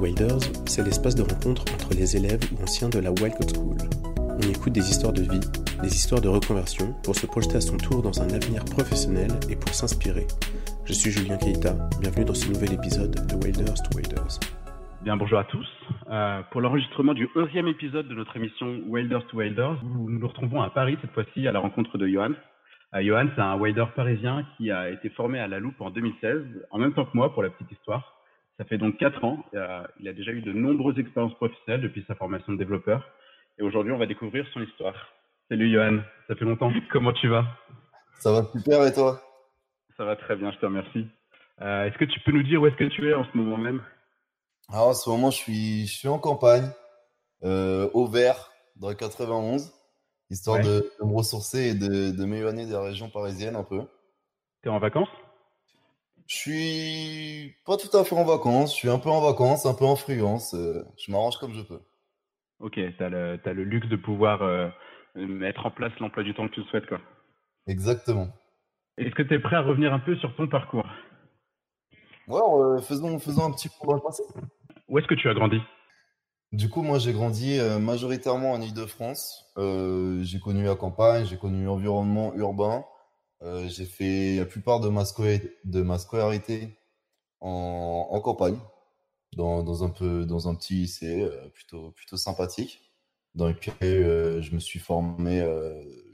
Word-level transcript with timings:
to 0.00 0.06
Wilders, 0.06 0.40
c'est 0.66 0.84
l'espace 0.84 1.14
de 1.14 1.22
rencontre 1.22 1.62
entre 1.74 1.90
les 1.94 2.16
élèves 2.16 2.40
ou 2.52 2.62
anciens 2.62 2.88
de 2.88 2.98
la 2.98 3.10
Wildcat 3.10 3.54
School. 3.54 3.76
On 4.16 4.48
écoute 4.48 4.72
des 4.72 4.88
histoires 4.88 5.12
de 5.12 5.22
vie, 5.22 5.40
des 5.82 5.92
histoires 5.94 6.20
de 6.20 6.28
reconversion 6.28 6.94
pour 7.04 7.14
se 7.14 7.26
projeter 7.26 7.56
à 7.56 7.60
son 7.60 7.76
tour 7.76 8.02
dans 8.02 8.22
un 8.22 8.28
avenir 8.30 8.64
professionnel 8.64 9.30
et 9.50 9.56
pour 9.56 9.74
s'inspirer. 9.74 10.26
Je 10.84 10.92
suis 10.92 11.10
Julien 11.10 11.36
Keita, 11.36 11.74
bienvenue 12.00 12.24
dans 12.24 12.34
ce 12.34 12.48
nouvel 12.48 12.72
épisode 12.72 13.14
de 13.28 13.34
Wilders 13.44 13.82
to 13.84 13.96
Wilders. 13.96 14.40
Bien, 15.02 15.16
bonjour 15.16 15.38
à 15.38 15.44
tous. 15.44 15.68
Euh, 16.10 16.42
pour 16.50 16.60
l'enregistrement 16.60 17.14
du 17.14 17.26
11e 17.36 17.68
épisode 17.68 18.08
de 18.08 18.14
notre 18.14 18.36
émission 18.36 18.80
Wilders 18.86 19.26
to 19.28 19.38
Wilders, 19.38 19.78
nous 19.84 20.10
nous 20.10 20.28
retrouvons 20.28 20.62
à 20.62 20.70
Paris 20.70 20.96
cette 21.00 21.12
fois-ci 21.12 21.46
à 21.46 21.52
la 21.52 21.60
rencontre 21.60 21.98
de 21.98 22.06
Johan. 22.06 22.32
Euh, 22.94 23.02
Johan, 23.02 23.26
c'est 23.34 23.42
un 23.42 23.56
wilder 23.58 23.86
parisien 23.94 24.46
qui 24.56 24.70
a 24.70 24.90
été 24.90 25.10
formé 25.10 25.38
à 25.38 25.46
la 25.46 25.58
loupe 25.58 25.80
en 25.80 25.90
2016, 25.90 26.42
en 26.70 26.78
même 26.78 26.92
temps 26.92 27.04
que 27.04 27.16
moi 27.16 27.32
pour 27.32 27.42
la 27.42 27.50
petite 27.50 27.72
histoire. 27.72 28.19
Ça 28.60 28.66
fait 28.66 28.76
donc 28.76 28.98
4 28.98 29.24
ans. 29.24 29.42
Il 30.00 30.06
a 30.06 30.12
déjà 30.12 30.32
eu 30.32 30.42
de 30.42 30.52
nombreuses 30.52 30.98
expériences 30.98 31.32
professionnelles 31.36 31.80
depuis 31.80 32.04
sa 32.06 32.14
formation 32.14 32.52
de 32.52 32.58
développeur. 32.58 33.02
Et 33.58 33.62
aujourd'hui, 33.62 33.90
on 33.90 33.96
va 33.96 34.04
découvrir 34.04 34.46
son 34.52 34.60
histoire. 34.60 34.94
Salut 35.48 35.72
Johan, 35.72 36.00
ça 36.28 36.34
fait 36.36 36.44
longtemps. 36.44 36.70
Comment 36.92 37.14
tu 37.14 37.28
vas? 37.28 37.46
Ça 38.18 38.30
va 38.32 38.44
super 38.52 38.84
et 38.84 38.92
toi? 38.92 39.18
Ça 39.96 40.04
va 40.04 40.14
très 40.14 40.36
bien, 40.36 40.52
je 40.52 40.58
te 40.58 40.66
remercie. 40.66 41.06
Euh, 41.62 41.86
est-ce 41.86 41.96
que 41.96 42.04
tu 42.04 42.20
peux 42.20 42.32
nous 42.32 42.42
dire 42.42 42.60
où 42.60 42.66
est-ce 42.66 42.76
que 42.76 42.84
tu 42.84 43.08
es 43.08 43.14
en 43.14 43.24
ce 43.24 43.34
moment 43.34 43.56
même? 43.56 43.82
Alors, 44.70 44.88
En 44.88 44.92
ce 44.92 45.08
moment, 45.08 45.30
je 45.30 45.36
suis, 45.38 45.86
je 45.86 45.94
suis 45.96 46.08
en 46.08 46.18
campagne, 46.18 46.68
euh, 47.44 47.88
au 47.94 48.06
vert, 48.08 48.50
dans 48.76 48.90
le 48.90 48.94
91, 48.94 49.72
histoire 50.28 50.58
Ouais. 50.58 50.64
de, 50.64 50.90
de 51.00 51.06
me 51.06 51.16
ressourcer 51.16 51.70
et 51.70 51.74
de, 51.74 52.14
de 52.14 52.24
m'éloigner 52.26 52.66
des 52.66 52.76
régions 52.76 53.08
parisiennes 53.08 53.56
un 53.56 53.64
peu. 53.64 53.80
T'es 54.62 54.68
en 54.68 54.78
vacances? 54.78 55.08
Je 56.30 56.36
suis 56.36 57.56
pas 57.66 57.76
tout 57.76 57.94
à 57.96 58.04
fait 58.04 58.14
en 58.14 58.24
vacances, 58.24 58.72
je 58.72 58.76
suis 58.76 58.88
un 58.88 59.00
peu 59.00 59.10
en 59.10 59.20
vacances, 59.20 59.66
un 59.66 59.74
peu 59.74 59.84
en 59.84 59.96
freelance. 59.96 60.54
euh, 60.54 60.84
je 60.96 61.10
m'arrange 61.10 61.36
comme 61.38 61.52
je 61.52 61.62
peux. 61.62 61.80
Ok, 62.60 62.78
t'as 62.98 63.08
le, 63.08 63.40
t'as 63.42 63.52
le 63.52 63.64
luxe 63.64 63.88
de 63.88 63.96
pouvoir 63.96 64.40
euh, 64.42 64.68
mettre 65.16 65.66
en 65.66 65.72
place 65.72 65.92
l'emploi 65.98 66.22
du 66.22 66.32
temps 66.32 66.46
que 66.46 66.54
tu 66.54 66.62
souhaites. 66.64 66.86
Quoi. 66.86 67.00
Exactement. 67.66 68.28
Est-ce 68.96 69.12
que 69.16 69.22
tu 69.22 69.34
es 69.34 69.40
prêt 69.40 69.56
à 69.56 69.62
revenir 69.62 69.92
un 69.92 69.98
peu 69.98 70.14
sur 70.18 70.36
ton 70.36 70.46
parcours? 70.46 70.86
Ouais, 72.28 72.40
euh, 72.40 72.80
faisons, 72.80 73.18
faisons 73.18 73.46
un 73.46 73.50
petit 73.50 73.68
peu 73.68 73.88
dans 73.88 73.94
le 73.94 74.00
passé. 74.00 74.22
Où 74.88 75.00
est-ce 75.00 75.08
que 75.08 75.16
tu 75.16 75.28
as 75.28 75.34
grandi? 75.34 75.60
Du 76.52 76.68
coup, 76.68 76.82
moi, 76.82 77.00
j'ai 77.00 77.12
grandi 77.12 77.58
euh, 77.58 77.80
majoritairement 77.80 78.52
en 78.52 78.60
Île-de-France. 78.60 79.52
Euh, 79.58 80.22
j'ai 80.22 80.38
connu 80.38 80.62
la 80.62 80.76
campagne, 80.76 81.24
j'ai 81.24 81.38
connu 81.38 81.64
l'environnement 81.64 82.32
urbain. 82.36 82.84
Euh, 83.42 83.68
j'ai 83.68 83.86
fait 83.86 84.36
la 84.36 84.44
plupart 84.44 84.80
de 84.80 84.88
ma, 84.88 85.04
scola- 85.04 85.40
de 85.64 85.82
ma 85.82 85.98
scolarité 85.98 86.76
en, 87.40 88.08
en 88.10 88.20
campagne, 88.20 88.58
dans, 89.34 89.62
dans 89.62 89.84
un 89.84 89.88
peu, 89.88 90.26
dans 90.26 90.48
un 90.48 90.54
petit 90.54 90.74
lycée 90.74 91.22
euh, 91.22 91.48
plutôt, 91.48 91.92
plutôt 91.92 92.16
sympathique, 92.16 92.92
dans 93.34 93.48
lequel 93.48 93.74
euh, 93.82 94.42
je 94.42 94.54
me 94.54 94.60
suis 94.60 94.78
formé 94.78 95.40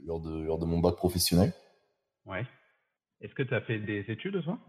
lors 0.05 0.21
de, 0.21 0.41
lors 0.41 0.59
de 0.59 0.65
mon 0.65 0.79
bac 0.79 0.95
professionnel. 0.95 1.51
Ouais. 2.25 2.45
Est-ce 3.19 3.33
que 3.33 3.43
tu 3.43 3.55
as 3.55 3.61
fait 3.61 3.79
des 3.79 4.05
études, 4.09 4.43
toi? 4.43 4.59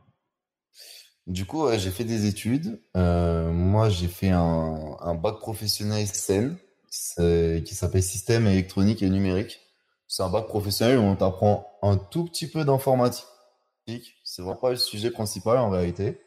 Du 1.27 1.45
coup, 1.45 1.65
ouais, 1.65 1.79
j'ai 1.79 1.91
fait 1.91 2.05
des 2.05 2.27
études. 2.27 2.81
Moi, 2.95 3.91
j'ai 3.91 4.09
fait 4.09 4.31
un, 4.31 4.97
un 5.01 5.15
bac 5.15 5.39
professionnel 5.39 6.07
SEN, 6.07 6.57
qui 6.91 7.75
s'appelle 7.75 8.03
Système 8.03 8.47
électronique 8.47 9.03
et 9.03 9.11
numérique. 9.11 9.61
C'est 10.09 10.23
un 10.23 10.31
bac 10.31 10.47
professionnel 10.47 10.99
où 10.99 11.03
on 11.03 11.17
t'apprend 11.17 11.79
un 11.83 11.99
tout 11.99 12.25
petit 12.25 12.49
peu 12.49 12.65
d'informatique. 12.65 13.27
C'est 14.25 14.43
vraiment 14.43 14.57
pas 14.57 14.71
le 14.71 14.77
sujet 14.77 15.11
principal 15.11 15.59
en 15.59 15.71
réalité. 15.71 16.21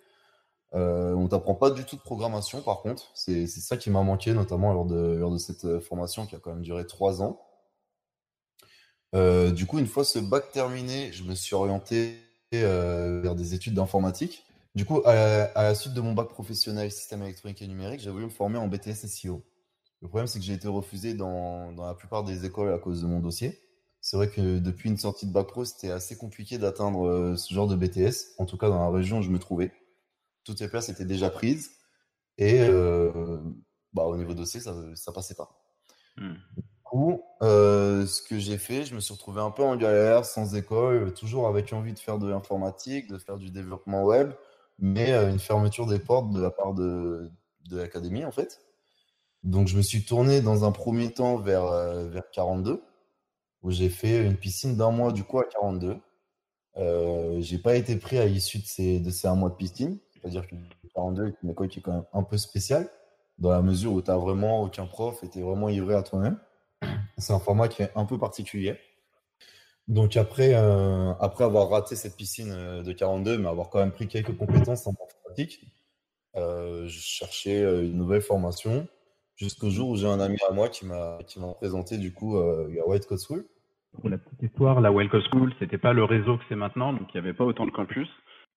Euh, 0.74 1.14
on 1.16 1.28
t'apprend 1.28 1.56
pas 1.56 1.72
du 1.72 1.84
tout 1.84 1.96
de 1.96 2.02
programmation, 2.02 2.62
par 2.62 2.82
contre. 2.82 3.12
C'est 3.16 3.48
ça 3.48 3.78
qui 3.78 3.90
m'a 3.90 4.04
manqué, 4.04 4.34
notamment 4.34 4.72
lors 4.74 4.86
de, 4.86 5.16
lors 5.18 5.32
de 5.32 5.38
cette 5.38 5.66
euh, 5.66 5.82
formation 5.82 6.26
qui 6.28 6.36
a 6.36 6.40
quand 6.40 6.52
même 6.52 6.62
duré 6.62 6.86
trois 6.88 7.22
ans. 7.24 7.42
Euh, 9.16 9.52
du 9.52 9.66
coup, 9.66 9.80
une 9.80 9.88
fois 9.88 10.04
ce 10.06 10.20
bac 10.20 10.52
terminé, 10.52 11.12
je 11.12 11.24
me 11.24 11.36
suis 11.36 11.56
orienté 11.56 12.18
euh, 12.54 13.20
vers 13.22 13.36
des 13.36 13.54
études 13.54 13.74
d'informatique. 13.74 14.46
Du 14.76 14.86
coup, 14.86 15.02
à 15.06 15.14
la, 15.14 15.44
à 15.56 15.64
la 15.64 15.76
suite 15.76 15.94
de 15.94 16.02
mon 16.02 16.14
bac 16.14 16.30
professionnel 16.30 16.92
système 16.92 17.22
électronique 17.24 17.62
et 17.62 17.68
numérique, 17.68 18.00
j'ai 18.00 18.10
voulu 18.10 18.26
me 18.26 18.30
former 18.30 18.58
en 18.58 18.68
BTS 18.68 19.08
SEO. 19.08 19.44
Le 20.02 20.08
problème, 20.08 20.28
c'est 20.28 20.40
que 20.40 20.46
j'ai 20.46 20.54
été 20.54 20.68
refusé 20.68 21.14
dans, 21.14 21.74
dans 21.74 21.86
la 21.86 21.94
plupart 21.94 22.24
des 22.24 22.46
écoles 22.46 22.74
à 22.74 22.80
cause 22.80 23.02
de 23.02 23.08
mon 23.08 23.20
dossier. 23.20 23.60
C'est 24.02 24.18
vrai 24.18 24.30
que 24.30 24.60
depuis 24.60 24.90
une 24.90 24.98
sortie 24.98 25.28
de 25.28 25.32
bac 25.32 25.48
pro, 25.48 25.64
c'était 25.64 25.92
assez 25.92 26.18
compliqué 26.18 26.58
d'atteindre 26.58 27.08
euh, 27.08 27.36
ce 27.38 27.54
genre 27.54 27.68
de 27.68 27.76
BTS, 27.76 28.36
en 28.40 28.46
tout 28.46 28.58
cas 28.58 28.68
dans 28.68 28.80
la 28.80 28.90
région 28.90 29.20
où 29.20 29.22
je 29.22 29.30
me 29.30 29.40
trouvais. 29.40 29.72
Toutes 30.44 30.60
les 30.60 30.68
places 30.68 30.90
étaient 30.90 31.06
déjà 31.06 31.30
prises 31.30 31.72
et 32.38 32.60
euh, 32.62 33.38
bah, 33.94 34.04
au 34.04 34.18
niveau 34.18 34.34
dossier, 34.34 34.60
ça, 34.60 34.74
ça 34.96 35.12
passait 35.12 35.36
pas. 35.36 35.62
Hmm. 36.18 36.34
Du 36.58 36.64
coup, 36.84 37.22
euh, 37.44 38.06
ce 38.08 38.24
que 38.24 38.40
j'ai 38.40 38.58
fait, 38.58 38.84
je 38.84 38.96
me 38.96 39.00
suis 39.00 39.14
retrouvé 39.14 39.42
un 39.42 39.52
peu 39.52 39.64
en 39.64 39.78
galère, 39.78 40.26
sans 40.26 40.56
école, 40.56 41.14
toujours 41.14 41.48
avec 41.48 41.72
envie 41.72 41.94
de 41.94 42.00
faire 42.00 42.18
de 42.18 42.28
l'informatique, 42.28 43.08
de 43.08 43.20
faire 43.20 43.38
du 43.38 43.52
développement 43.52 44.04
web, 44.04 44.32
mais 44.80 45.12
euh, 45.14 45.30
une 45.30 45.40
fermeture 45.40 45.86
des 45.86 46.00
portes 46.00 46.32
de 46.32 46.42
la 46.42 46.50
part 46.50 46.74
de, 46.74 47.30
de 47.70 47.78
l'académie 47.78 48.26
en 48.26 48.32
fait. 48.32 48.60
Donc 49.44 49.68
je 49.68 49.78
me 49.78 49.84
suis 49.84 50.04
tourné 50.04 50.42
dans 50.42 50.66
un 50.66 50.72
premier 50.72 51.12
temps 51.12 51.38
vers, 51.38 51.72
vers 52.10 52.30
42, 52.32 52.82
où 53.64 53.72
j'ai 53.72 53.90
fait 53.90 54.26
une 54.26 54.38
piscine 54.38 54.76
d'un 54.76 54.92
mois 54.92 55.12
du 55.12 55.24
coup 55.24 55.40
à 55.40 55.46
42. 55.46 55.98
Euh, 56.78 57.42
j'ai 57.42 57.58
pas 57.58 57.76
été 57.76 57.96
pris 57.98 58.18
à 58.18 58.26
l'issue 58.26 58.60
de 58.60 58.66
ces, 58.66 59.00
de 59.00 59.10
ces 59.10 59.28
un 59.28 59.36
mois 59.36 59.50
de 59.50 59.56
piscine, 59.56 60.00
c'est-à-dire 60.14 60.48
que 60.48 60.56
42 60.94 61.28
est 61.28 61.36
une 61.44 61.68
qui 61.68 61.80
est 61.80 61.82
quand 61.82 61.94
même 61.94 62.06
un 62.14 62.24
peu 62.24 62.38
spéciale, 62.38 62.90
dans 63.38 63.52
la 63.52 63.62
mesure 63.62 63.94
où 63.94 64.02
tu 64.02 64.12
vraiment 64.12 64.62
aucun 64.62 64.86
prof 64.86 65.24
et 65.24 65.30
tu 65.30 65.40
es 65.40 65.42
vraiment 65.42 65.68
livré 65.68 65.96
à 65.96 66.04
toi-même. 66.04 66.38
C'est 67.18 67.34
un 67.34 67.40
format 67.40 67.68
qui 67.68 67.84
est 67.84 67.92
un 67.96 68.06
peu 68.06 68.18
particulier. 68.18 68.78
Donc 69.88 70.16
après, 70.16 70.54
euh, 70.56 71.14
après 71.20 71.44
avoir 71.44 71.70
raté 71.70 71.96
cette 71.96 72.16
piscine 72.16 72.52
euh, 72.52 72.84
de 72.84 72.94
42, 72.94 73.38
mais 73.38 73.50
avoir 73.50 73.70
quand 73.70 73.80
même 73.80 73.92
pris 73.92 74.08
quelques 74.08 74.36
compétences 74.38 74.88
en 74.88 74.92
informatique, 74.92 75.66
euh, 76.38 76.88
je 76.88 77.00
cherchais 77.00 77.62
une 77.62 77.98
nouvelle 77.98 78.22
formation 78.22 78.88
jusqu'au 79.36 79.70
jour 79.70 79.90
où 79.90 79.96
j'ai 79.98 80.08
un 80.08 80.20
ami 80.20 80.38
à 80.48 80.54
moi 80.54 80.70
qui 80.70 80.86
m'a 80.86 81.20
présenté 81.56 81.98
du 81.98 82.14
coup 82.14 82.38
White 82.38 83.08
Coat 83.08 83.18
School. 83.18 83.46
Pour 84.00 84.10
la 84.10 84.18
petite 84.18 84.42
histoire, 84.44 84.80
la 84.82 84.92
Welcome 84.92 85.22
School, 85.32 85.54
c'était 85.60 85.78
pas 85.78 85.94
le 85.94 86.04
réseau 86.04 86.38
que 86.38 86.44
c'est 86.50 86.56
maintenant, 86.56 86.94
donc 86.94 87.14
il 87.14 87.22
n'y 87.22 87.28
avait 87.28 87.36
pas 87.38 87.44
autant 87.44 87.66
de 87.66 87.72
campus. 87.72 88.08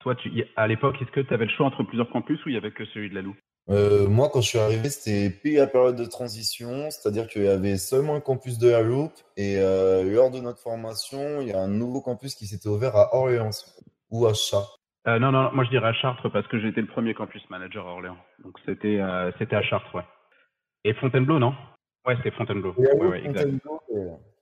Toi, 0.00 0.14
tu, 0.14 0.30
à 0.56 0.66
l'époque, 0.66 0.96
est-ce 1.00 1.10
que 1.10 1.20
tu 1.20 1.34
avais 1.34 1.44
le 1.46 1.50
choix 1.50 1.66
entre 1.66 1.82
plusieurs 1.82 2.08
campus 2.10 2.44
ou 2.44 2.48
il 2.50 2.54
y 2.54 2.58
avait 2.58 2.70
que 2.70 2.84
celui 2.86 3.10
de 3.10 3.14
la 3.14 3.22
Loupe 3.22 3.36
Euh, 3.70 4.06
moi, 4.08 4.28
quand 4.32 4.40
je 4.40 4.48
suis 4.48 4.58
arrivé, 4.58 4.88
c'était 4.90 5.30
pile 5.30 5.56
la 5.56 5.66
période 5.66 5.96
de 5.96 6.04
transition, 6.04 6.90
c'est-à-dire 6.90 7.26
qu'il 7.26 7.44
y 7.44 7.48
avait 7.48 7.76
seulement 7.78 8.14
le 8.14 8.20
campus 8.20 8.58
de 8.58 8.68
la 8.70 8.82
Loupe 8.82 9.14
et 9.36 9.58
euh, 9.58 10.04
lors 10.04 10.30
de 10.30 10.40
notre 10.40 10.60
formation, 10.60 11.40
il 11.40 11.48
y 11.48 11.52
a 11.52 11.60
un 11.60 11.68
nouveau 11.68 12.00
campus 12.00 12.34
qui 12.34 12.46
s'était 12.46 12.68
ouvert 12.68 12.94
à 12.96 13.14
Orléans 13.14 13.50
ou 14.10 14.26
à 14.26 14.34
Chat. 14.34 14.64
Euh, 15.06 15.18
non, 15.18 15.32
non, 15.32 15.50
moi 15.52 15.64
je 15.64 15.70
dirais 15.70 15.88
à 15.88 15.92
Chartres 15.92 16.30
parce 16.32 16.46
que 16.46 16.58
j'étais 16.60 16.80
le 16.80 16.86
premier 16.86 17.12
campus 17.12 17.42
manager 17.50 17.86
à 17.86 17.92
Orléans. 17.92 18.16
Donc 18.42 18.58
c'était 18.64 18.98
euh, 19.00 19.30
à 19.50 19.62
Chartres, 19.62 19.94
ouais. 19.94 20.04
Et 20.84 20.94
Fontainebleau, 20.94 21.38
non? 21.38 21.54
Ouais, 22.06 22.16
c'était 22.16 22.30
Fontainebleau. 22.30 22.74
Ouais, 22.76 23.18
exact. 23.18 23.40
Fontainebleau, 23.40 23.80
et- 23.90 24.33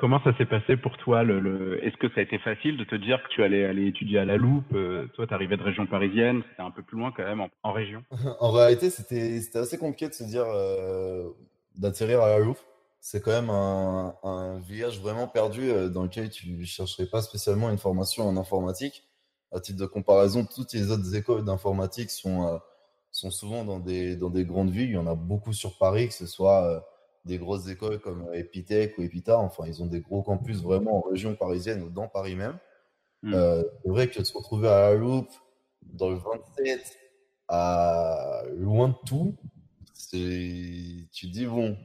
Comment 0.00 0.18
ça 0.24 0.34
s'est 0.38 0.46
passé 0.46 0.78
pour 0.78 0.96
toi 0.96 1.24
le, 1.24 1.40
le... 1.40 1.84
Est-ce 1.84 1.94
que 1.98 2.08
ça 2.14 2.20
a 2.20 2.22
été 2.22 2.38
facile 2.38 2.78
de 2.78 2.84
te 2.84 2.94
dire 2.94 3.22
que 3.22 3.28
tu 3.28 3.42
allais 3.42 3.66
aller 3.66 3.86
étudier 3.86 4.18
à 4.18 4.24
la 4.24 4.38
Loupe 4.38 4.72
Euh, 4.72 5.06
Toi, 5.08 5.26
tu 5.26 5.34
arrivais 5.34 5.58
de 5.58 5.62
région 5.62 5.86
parisienne, 5.86 6.40
c'était 6.48 6.62
un 6.62 6.70
peu 6.70 6.82
plus 6.82 6.96
loin 6.98 7.12
quand 7.14 7.22
même 7.22 7.46
en, 7.62 7.72
région? 7.72 8.02
En 8.40 8.50
réalité, 8.50 8.88
c'était 8.88 9.38
c'était 9.42 9.58
assez 9.58 9.76
compliqué 9.76 10.08
de 10.08 10.14
se 10.14 10.24
dire 10.24 10.46
euh, 10.46 11.28
d'atterrir 11.76 12.22
à 12.22 12.28
la 12.30 12.38
Loupe. 12.38 12.56
C'est 13.02 13.22
quand 13.22 13.30
même 13.30 13.50
un, 13.50 14.14
un 14.22 14.58
village 14.60 14.98
vraiment 15.02 15.28
perdu 15.28 15.70
euh, 15.70 15.90
dans 15.90 16.04
lequel 16.04 16.30
tu 16.30 16.48
ne 16.48 16.64
chercherais 16.64 17.04
pas 17.04 17.20
spécialement 17.20 17.68
une 17.68 17.76
formation 17.76 18.26
en 18.26 18.38
informatique. 18.38 19.04
À 19.52 19.60
titre 19.60 19.78
de 19.80 19.84
comparaison, 19.86 20.46
toutes 20.46 20.72
les 20.72 20.90
autres 20.90 21.14
écoles 21.14 21.44
d'informatique 21.44 22.08
sont, 22.08 22.46
euh, 22.46 22.56
sont 23.10 23.30
souvent 23.30 23.66
dans 23.66 23.80
des, 23.80 24.16
dans 24.16 24.30
des 24.30 24.46
grandes 24.46 24.70
villes. 24.70 24.88
Il 24.88 24.94
y 24.94 24.96
en 24.96 25.06
a 25.06 25.14
beaucoup 25.14 25.52
sur 25.52 25.76
Paris, 25.76 26.08
que 26.08 26.14
ce 26.14 26.26
soit 26.26 26.64
euh, 26.64 26.80
des 27.24 27.38
grosses 27.38 27.68
écoles 27.68 28.00
comme 28.00 28.32
Epitech 28.34 28.98
ou 28.98 29.02
Epita. 29.02 29.38
Enfin, 29.38 29.64
ils 29.66 29.82
ont 29.82 29.86
des 29.86 30.00
gros 30.00 30.22
campus 30.22 30.62
vraiment 30.62 30.98
en 30.98 31.08
région 31.08 31.34
parisienne 31.34 31.82
ou 31.82 31.90
dans 31.90 32.08
Paris 32.08 32.36
même. 32.36 32.58
Hmm. 33.22 33.34
Euh, 33.34 33.62
c'est 33.82 33.90
vrai 33.90 34.08
que 34.08 34.18
de 34.18 34.24
se 34.24 34.32
retrouver 34.32 34.68
à 34.68 34.90
la 34.90 34.94
Loupe, 34.94 35.30
dans 35.82 36.10
le 36.10 36.16
27, 36.16 36.98
à 37.48 38.42
loin 38.56 38.88
de 38.88 38.94
tout, 39.06 39.34
c'est, 39.92 40.16
tu 41.12 41.26
te 41.26 41.32
dis, 41.32 41.46
bon, 41.46 41.76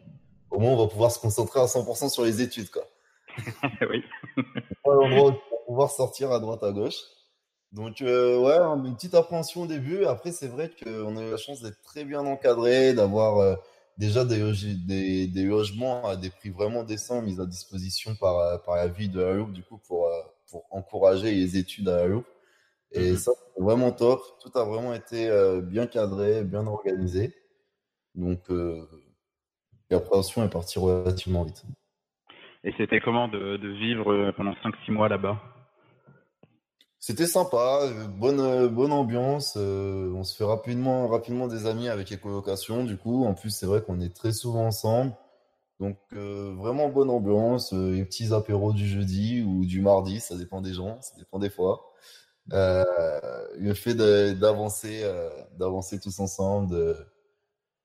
au 0.51 0.59
moins 0.59 0.71
on 0.71 0.77
va 0.77 0.87
pouvoir 0.87 1.11
se 1.11 1.19
concentrer 1.19 1.59
à 1.59 1.65
100% 1.65 2.09
sur 2.09 2.23
les 2.23 2.41
études, 2.41 2.69
quoi. 2.69 2.83
oui. 3.89 4.03
Pas 4.83 4.93
l'endroit 4.93 5.29
où 5.29 5.31
tu 5.31 5.37
vas 5.51 5.57
pouvoir 5.65 5.91
sortir 5.91 6.31
à 6.31 6.39
droite 6.39 6.63
à 6.63 6.71
gauche. 6.71 6.95
Donc, 7.71 8.01
euh, 8.01 8.39
ouais, 8.39 8.57
une 8.57 8.95
petite 8.95 9.15
appréhension 9.15 9.63
au 9.63 9.67
début. 9.67 10.05
Après, 10.05 10.31
c'est 10.31 10.47
vrai 10.47 10.71
qu'on 10.81 11.17
a 11.17 11.21
eu 11.21 11.31
la 11.31 11.37
chance 11.37 11.61
d'être 11.61 11.81
très 11.81 12.05
bien 12.05 12.25
encadré, 12.25 12.93
d'avoir 12.93 13.39
euh, 13.39 13.55
déjà 13.97 14.25
des, 14.25 14.39
logi- 14.39 14.85
des, 14.85 15.27
des 15.27 15.43
logements 15.45 16.05
à 16.07 16.15
des 16.15 16.29
prix 16.29 16.49
vraiment 16.49 16.83
décents 16.83 17.21
mis 17.21 17.39
à 17.39 17.45
disposition 17.45 18.15
par, 18.15 18.37
euh, 18.39 18.57
par 18.57 18.75
la 18.75 18.87
ville 18.87 19.11
de 19.11 19.21
la 19.21 19.33
Loupe, 19.33 19.51
du 19.53 19.63
coup, 19.63 19.77
pour, 19.87 20.07
euh, 20.07 20.21
pour 20.49 20.65
encourager 20.71 21.31
les 21.31 21.57
études 21.57 21.89
à 21.89 21.97
la 21.97 22.07
Loupe. 22.07 22.27
Et 22.91 23.11
Mhm. 23.11 23.17
ça, 23.17 23.31
c'est 23.55 23.61
vraiment 23.63 23.91
top. 23.91 24.21
Tout 24.41 24.57
a 24.57 24.63
vraiment 24.63 24.93
été 24.93 25.27
euh, 25.29 25.61
bien 25.61 25.87
cadré, 25.87 26.43
bien 26.43 26.65
organisé. 26.67 27.33
Donc, 28.15 28.39
l'appréhension 29.89 30.43
est 30.43 30.49
partie 30.49 30.79
relativement 30.79 31.43
vite. 31.43 31.63
Et 32.63 32.73
c'était 32.77 32.99
comment 33.01 33.27
de, 33.27 33.57
vivre 33.67 34.31
pendant 34.37 34.53
5-6 34.63 34.91
mois 34.91 35.09
là-bas? 35.09 35.54
C'était 37.07 37.27
sympa, 37.27 37.81
bonne, 38.17 38.67
bonne 38.69 38.91
ambiance. 38.91 39.57
on 39.57 40.23
se 40.23 40.35
fait 40.35 40.43
rapidement, 40.43 41.07
rapidement 41.07 41.47
des 41.47 41.67
amis 41.67 41.87
avec 41.87 42.09
les 42.09 42.17
colocations. 42.17 42.83
Du 42.83 42.97
coup, 42.97 43.25
en 43.25 43.35
plus, 43.35 43.51
c'est 43.51 43.67
vrai 43.67 43.83
qu'on 43.83 44.01
est 44.01 44.09
très 44.09 44.33
souvent 44.33 44.65
ensemble. 44.65 45.15
Donc, 45.79 45.99
vraiment 46.11 46.89
bonne 46.89 47.11
ambiance. 47.11 47.73
les 47.73 48.03
petits 48.05 48.33
apéros 48.33 48.73
du 48.73 48.87
jeudi 48.87 49.43
ou 49.43 49.65
du 49.67 49.81
mardi, 49.81 50.19
ça 50.19 50.35
dépend 50.35 50.61
des 50.61 50.73
gens, 50.73 50.99
ça 51.03 51.13
dépend 51.19 51.37
des 51.37 51.51
fois. 51.51 51.93
le 52.47 53.73
fait 53.75 53.93
d'avancer, 53.93 55.03
d'avancer 55.59 55.99
tous 55.99 56.19
ensemble, 56.19 56.71
de, 56.71 56.97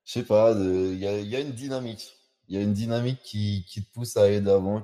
je 0.05 0.13
sais 0.13 0.25
pas, 0.25 0.53
il 0.53 0.97
y 0.97 1.07
a, 1.37 1.41
une 1.41 1.53
dynamique. 1.53 2.17
Il 2.49 2.57
y 2.57 2.59
a 2.59 2.63
une 2.63 2.73
dynamique 2.73 3.21
qui, 3.23 3.67
te 3.71 3.93
pousse 3.93 4.17
à 4.17 4.23
aller 4.23 4.41
d'avant 4.41 4.83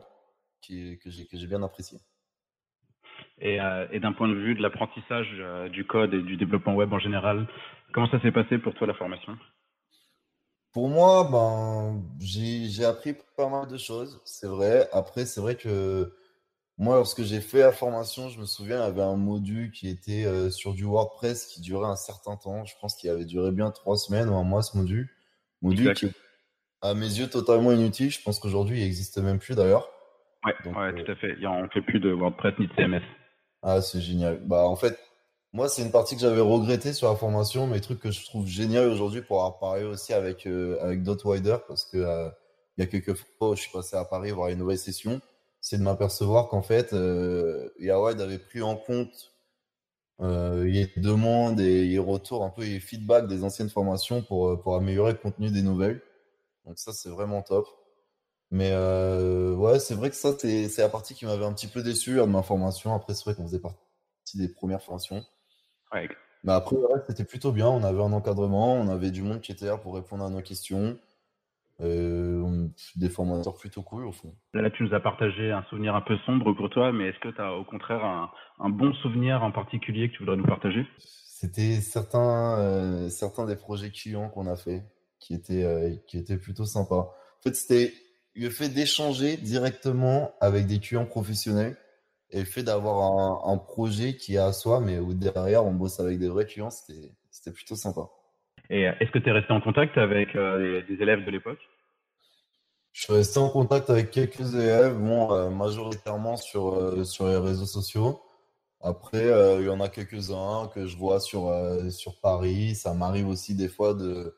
que 0.60 0.98
j'ai 1.06 1.46
bien 1.46 1.62
Euh, 3.42 3.86
et, 3.92 4.00
d'un 4.00 4.12
point 4.12 4.28
de 4.28 4.34
vue 4.34 4.54
de 4.54 4.62
l'apprentissage 4.62 5.28
euh, 5.40 5.68
du 5.68 5.86
code 5.86 6.14
et 6.14 6.22
du 6.22 6.38
développement 6.38 6.74
web 6.74 6.92
en 6.92 6.98
général, 6.98 7.46
comment 7.92 8.08
ça 8.08 8.20
s'est 8.22 8.32
passé 8.32 8.58
pour 8.58 8.74
toi 8.74 8.86
la 8.86 8.94
formation? 8.94 9.36
Pour 10.72 10.88
moi, 10.88 11.28
ben, 11.30 12.02
j'ai 12.18 12.84
appris 12.84 13.14
pas 13.36 13.48
mal 13.48 13.66
de 13.66 13.76
choses, 13.76 14.20
c'est 14.24 14.46
vrai. 14.46 14.88
Après, 14.92 15.26
c'est 15.26 15.40
vrai 15.40 15.56
que 15.56 16.12
moi, 16.78 16.96
lorsque 16.96 17.22
j'ai 17.22 17.40
fait 17.40 17.60
la 17.60 17.72
formation, 17.72 18.28
je 18.28 18.38
me 18.38 18.44
souviens, 18.44 18.76
il 18.78 18.84
y 18.84 18.90
avait 18.90 19.02
un 19.02 19.16
module 19.16 19.70
qui 19.70 19.88
était 19.88 20.26
euh, 20.26 20.50
sur 20.50 20.74
du 20.74 20.84
WordPress 20.84 21.46
qui 21.46 21.62
durait 21.62 21.88
un 21.88 21.96
certain 21.96 22.36
temps. 22.36 22.64
Je 22.64 22.74
pense 22.80 22.94
qu'il 22.96 23.08
avait 23.08 23.24
duré 23.24 23.52
bien 23.52 23.70
trois 23.70 23.96
semaines 23.96 24.28
ou 24.28 24.34
un 24.34 24.44
mois 24.44 24.62
ce 24.62 24.76
module. 24.76 25.08
Module 25.62 25.94
qui 25.94 26.06
est, 26.06 26.12
à 26.82 26.92
mes 26.92 27.06
yeux, 27.06 27.28
totalement 27.28 27.72
inutile. 27.72 28.10
Je 28.10 28.20
pense 28.22 28.38
qu'aujourd'hui, 28.38 28.78
il 28.78 28.84
n'existe 28.84 29.16
même 29.18 29.38
plus 29.38 29.56
d'ailleurs. 29.56 29.88
Ouais, 30.44 30.54
ouais 30.70 31.04
tout 31.04 31.10
à 31.10 31.16
fait. 31.16 31.36
On 31.46 31.62
ne 31.62 31.68
fait 31.68 31.80
plus 31.80 32.00
de 32.00 32.10
WordPress 32.10 32.58
ni 32.58 32.66
de 32.66 32.72
CMS. 32.74 33.02
Ah, 33.62 33.80
c'est 33.82 34.00
génial. 34.00 34.40
Bah, 34.46 34.66
en 34.68 34.76
fait, 34.76 34.98
moi, 35.52 35.68
c'est 35.68 35.82
une 35.82 35.90
partie 35.90 36.14
que 36.14 36.20
j'avais 36.20 36.40
regretté 36.40 36.92
sur 36.92 37.08
la 37.08 37.16
formation, 37.16 37.66
mais 37.66 37.80
truc 37.80 38.00
que 38.00 38.10
je 38.10 38.24
trouve 38.24 38.46
génial 38.46 38.88
aujourd'hui 38.88 39.22
pour 39.22 39.38
avoir 39.38 39.58
parlé 39.58 39.84
aussi 39.84 40.12
avec, 40.12 40.46
euh, 40.46 40.78
avec 40.82 41.02
parce 41.66 41.84
que 41.86 41.96
euh, 41.98 42.28
il 42.76 42.82
y 42.82 42.84
a 42.84 42.86
quelques 42.86 43.14
fois, 43.14 43.54
je 43.56 43.62
suis 43.62 43.72
passé 43.72 43.96
à 43.96 44.04
Paris 44.04 44.30
voir 44.32 44.48
une 44.48 44.58
nouvelle 44.58 44.78
session, 44.78 45.20
c'est 45.60 45.78
de 45.78 45.82
m'apercevoir 45.82 46.48
qu'en 46.48 46.62
fait, 46.62 46.92
euh, 46.92 47.70
Yawad 47.80 48.20
avait 48.20 48.38
pris 48.38 48.62
en 48.62 48.76
compte 48.76 49.32
euh, 50.20 50.64
les 50.64 50.92
demandes 50.96 51.60
et 51.60 51.86
les 51.86 51.98
retours, 51.98 52.44
un 52.44 52.50
peu 52.50 52.62
les 52.62 52.80
feedbacks 52.80 53.26
des 53.28 53.44
anciennes 53.44 53.70
formations 53.70 54.22
pour, 54.22 54.60
pour 54.62 54.76
améliorer 54.76 55.12
le 55.12 55.18
contenu 55.18 55.50
des 55.50 55.62
nouvelles. 55.62 56.02
Donc 56.66 56.78
ça, 56.78 56.92
c'est 56.92 57.10
vraiment 57.10 57.42
top. 57.42 57.66
Mais 58.50 58.70
euh, 58.72 59.45
ouais, 59.66 59.78
c'est 59.78 59.94
vrai 59.94 60.10
que 60.10 60.16
ça, 60.16 60.30
c'est 60.38 60.78
la 60.78 60.88
partie 60.88 61.14
qui 61.14 61.26
m'avait 61.26 61.44
un 61.44 61.52
petit 61.52 61.68
peu 61.68 61.82
déçu 61.82 62.14
de 62.14 62.22
ma 62.22 62.42
formation. 62.42 62.94
Après, 62.94 63.14
c'est 63.14 63.24
vrai 63.24 63.34
qu'on 63.34 63.46
faisait 63.46 63.60
partie 63.60 63.84
des 64.34 64.48
premières 64.48 64.82
formations. 64.82 65.24
Mais 65.92 66.52
après, 66.52 66.76
c'était 67.08 67.24
plutôt 67.24 67.52
bien. 67.52 67.68
On 67.68 67.82
avait 67.82 68.02
un 68.02 68.12
encadrement, 68.12 68.74
on 68.74 68.88
avait 68.88 69.10
du 69.10 69.22
monde 69.22 69.40
qui 69.40 69.52
était 69.52 69.66
là 69.66 69.76
pour 69.76 69.94
répondre 69.94 70.24
à 70.24 70.30
nos 70.30 70.42
questions. 70.42 70.98
Euh, 71.82 72.68
des 72.96 73.10
formateurs 73.10 73.54
plutôt 73.58 73.82
cool 73.82 74.06
au 74.06 74.12
fond. 74.12 74.34
Là, 74.54 74.70
tu 74.70 74.82
nous 74.82 74.94
as 74.94 75.00
partagé 75.00 75.52
un 75.52 75.62
souvenir 75.64 75.94
un 75.94 76.00
peu 76.00 76.16
sombre 76.24 76.54
pour 76.54 76.70
toi, 76.70 76.90
mais 76.90 77.08
est-ce 77.08 77.18
que 77.18 77.28
tu 77.28 77.38
as 77.38 77.52
au 77.52 77.64
contraire 77.64 78.02
un, 78.58 78.70
bon 78.70 78.94
souvenir 78.94 79.42
en 79.42 79.52
particulier 79.52 80.08
que 80.08 80.14
tu 80.14 80.20
voudrais 80.20 80.38
nous 80.38 80.46
partager? 80.46 80.86
C'était 80.98 81.82
certains, 81.82 82.58
euh, 82.58 83.08
certains 83.10 83.44
des 83.44 83.56
projets 83.56 83.90
clients 83.90 84.30
qu'on 84.30 84.46
a 84.46 84.56
fait 84.56 84.84
qui 85.20 85.34
étaient, 85.34 86.02
qui 86.06 86.16
étaient 86.16 86.38
plutôt 86.38 86.64
sympas. 86.64 87.14
En 87.40 87.42
fait, 87.42 87.54
c'était 87.54 87.92
le 88.36 88.50
fait 88.50 88.68
d'échanger 88.68 89.36
directement 89.36 90.34
avec 90.40 90.66
des 90.66 90.78
clients 90.78 91.06
professionnels 91.06 91.76
et 92.30 92.40
le 92.40 92.44
fait 92.44 92.62
d'avoir 92.62 93.48
un, 93.48 93.56
projet 93.56 94.16
qui 94.16 94.34
est 94.34 94.38
à 94.38 94.52
soi, 94.52 94.80
mais 94.80 94.98
où 94.98 95.14
derrière 95.14 95.64
on 95.64 95.72
bosse 95.72 96.00
avec 96.00 96.18
des 96.18 96.28
vrais 96.28 96.46
clients, 96.46 96.70
c'était 96.70 97.52
plutôt 97.52 97.76
sympa. 97.76 98.08
Et 98.68 98.88
euh, 98.88 98.92
est-ce 99.00 99.10
que 99.12 99.18
tu 99.18 99.28
es 99.28 99.32
resté 99.32 99.52
en 99.52 99.60
contact 99.60 99.96
avec 99.96 100.34
euh, 100.34 100.82
des 100.88 101.00
élèves 101.00 101.24
de 101.24 101.30
l'époque? 101.30 101.60
Je 102.92 103.02
suis 103.02 103.12
resté 103.12 103.38
en 103.38 103.48
contact 103.48 103.90
avec 103.90 104.10
quelques 104.10 104.54
élèves, 104.54 104.96
bon, 104.96 105.32
euh, 105.32 105.50
majoritairement 105.50 106.36
sur, 106.36 107.06
sur 107.06 107.28
les 107.28 107.36
réseaux 107.36 107.66
sociaux. 107.66 108.20
Après, 108.80 109.26
il 109.58 109.66
y 109.66 109.68
en 109.68 109.80
a 109.80 109.88
quelques-uns 109.88 110.70
que 110.74 110.86
je 110.86 110.96
vois 110.96 111.20
sur, 111.20 111.52
sur 111.90 112.20
Paris. 112.20 112.74
Ça 112.74 112.94
m'arrive 112.94 113.28
aussi 113.28 113.54
des 113.54 113.68
fois 113.68 113.94
de, 113.94 114.36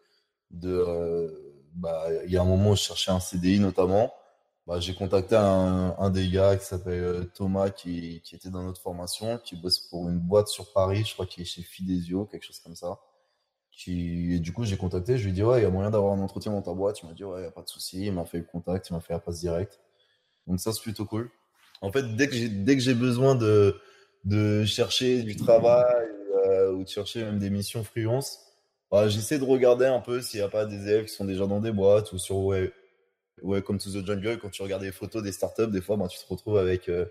de 0.51 1.48
bah, 1.75 2.07
il 2.25 2.31
y 2.31 2.37
a 2.37 2.43
un 2.43 2.45
moment 2.45 2.71
où 2.71 2.77
je 2.77 2.83
cherchais 2.83 3.11
un 3.11 3.21
CDI 3.21 3.61
notamment. 3.61 4.13
Bah, 4.67 4.81
j'ai 4.81 4.95
contacté 4.95 5.35
un, 5.35 6.11
des 6.11 6.29
gars 6.29 6.57
qui 6.57 6.67
s'appelle 6.67 7.03
euh, 7.03 7.25
Thomas 7.35 7.71
qui, 7.71 8.21
qui, 8.23 8.37
était 8.37 8.51
dans 8.51 8.63
notre 8.63 8.83
formation, 8.83 9.39
qui 9.39 9.57
bosse 9.57 9.79
pour 9.79 10.11
une 10.11 10.19
boîte 10.19 10.49
sur 10.49 10.75
Paris, 10.75 11.05
je 11.07 11.15
crois 11.15 11.25
qu'il 11.25 11.43
est 11.43 11.47
chez 11.47 11.63
Fidesio, 11.63 12.27
quelque 12.27 12.45
chose 12.45 12.59
comme 12.61 12.77
ça. 12.77 12.99
Qui, 13.73 14.35
et 14.35 14.41
du 14.41 14.53
coup, 14.53 14.65
j'ai 14.65 14.77
contacté, 14.77 15.17
je 15.17 15.25
lui 15.25 15.31
ai 15.31 15.33
dit, 15.33 15.43
ouais, 15.43 15.61
il 15.61 15.63
y 15.63 15.67
a 15.67 15.71
moyen 15.71 15.91
d'avoir 15.91 16.13
un 16.13 16.21
entretien 16.21 16.53
dans 16.53 16.61
ta 16.61 16.75
boîte. 16.75 17.01
Il 17.03 17.07
m'a 17.07 17.15
dit, 17.15 17.25
ouais, 17.25 17.39
il 17.39 17.43
n'y 17.43 17.47
a 17.47 17.51
pas 17.51 17.63
de 17.63 17.69
souci. 17.69 18.05
Il 18.07 18.13
m'a 18.13 18.27
fait 18.27 18.39
le 18.39 18.45
contact, 18.45 18.91
il 18.91 18.93
m'a 18.93 19.01
fait 19.01 19.15
la 19.15 19.21
passe 19.21 19.41
directe. 19.41 19.81
Donc 20.47 20.61
ça, 20.61 20.73
c'est 20.73 20.83
plutôt 20.83 21.07
cool. 21.07 21.31
En 21.81 21.91
fait, 21.91 22.03
dès 22.17 22.29
que 22.29 22.35
j'ai, 22.35 22.49
dès 22.51 22.77
que 22.77 22.83
j'ai 22.83 22.95
besoin 22.95 23.37
de, 23.37 23.81
de 24.25 24.65
chercher 24.67 25.23
du 25.23 25.37
travail 25.37 26.09
euh, 26.47 26.73
ou 26.73 26.85
de 26.85 26.89
chercher 26.89 27.25
même 27.25 27.39
des 27.39 27.49
missions 27.49 27.85
freelance, 27.85 28.48
bah, 28.91 29.09
j'essaie 29.09 29.39
de 29.39 29.45
regarder 29.45 29.87
un 29.87 30.01
peu 30.01 30.21
s'il 30.21 30.41
n'y 30.41 30.47
a 30.47 30.49
pas 30.49 30.65
des 30.65 30.89
élèves 30.89 31.05
qui 31.05 31.13
sont 31.13 31.25
déjà 31.25 31.47
dans 31.47 31.61
des 31.61 31.73
boîtes 31.73 32.13
ou 32.13 32.19
sur 32.19 32.55
ouais, 33.43 33.63
comme 33.63 33.79
to 33.79 33.91
the 33.91 34.07
jungle, 34.07 34.39
quand 34.39 34.51
tu 34.51 34.63
regardes 34.63 34.83
les 34.83 34.93
photos 34.93 35.23
des 35.23 35.33
startups, 35.33 35.71
des 35.71 35.81
fois, 35.81 35.97
bah, 35.97 36.09
tu 36.09 36.19
te 36.19 36.27
retrouves 36.29 36.59
avec 36.59 36.89
euh, 36.89 37.07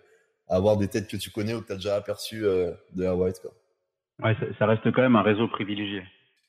avoir 0.48 0.78
des 0.78 0.88
têtes 0.88 1.08
que 1.08 1.18
tu 1.18 1.32
connais 1.32 1.54
ou 1.54 1.62
que 1.62 1.68
tu 1.68 1.74
as 1.74 1.76
déjà 1.76 1.96
aperçues 1.96 2.46
euh, 2.46 2.72
de 2.96 3.04
la 3.04 3.16
white. 3.16 3.42
Quoi. 3.42 3.52
Ouais, 4.24 4.36
ça, 4.58 4.66
reste 4.66 4.92
quand 4.92 5.02
même 5.02 5.16
un 5.16 5.22
réseau 5.22 5.48
privilégié. 5.48 6.04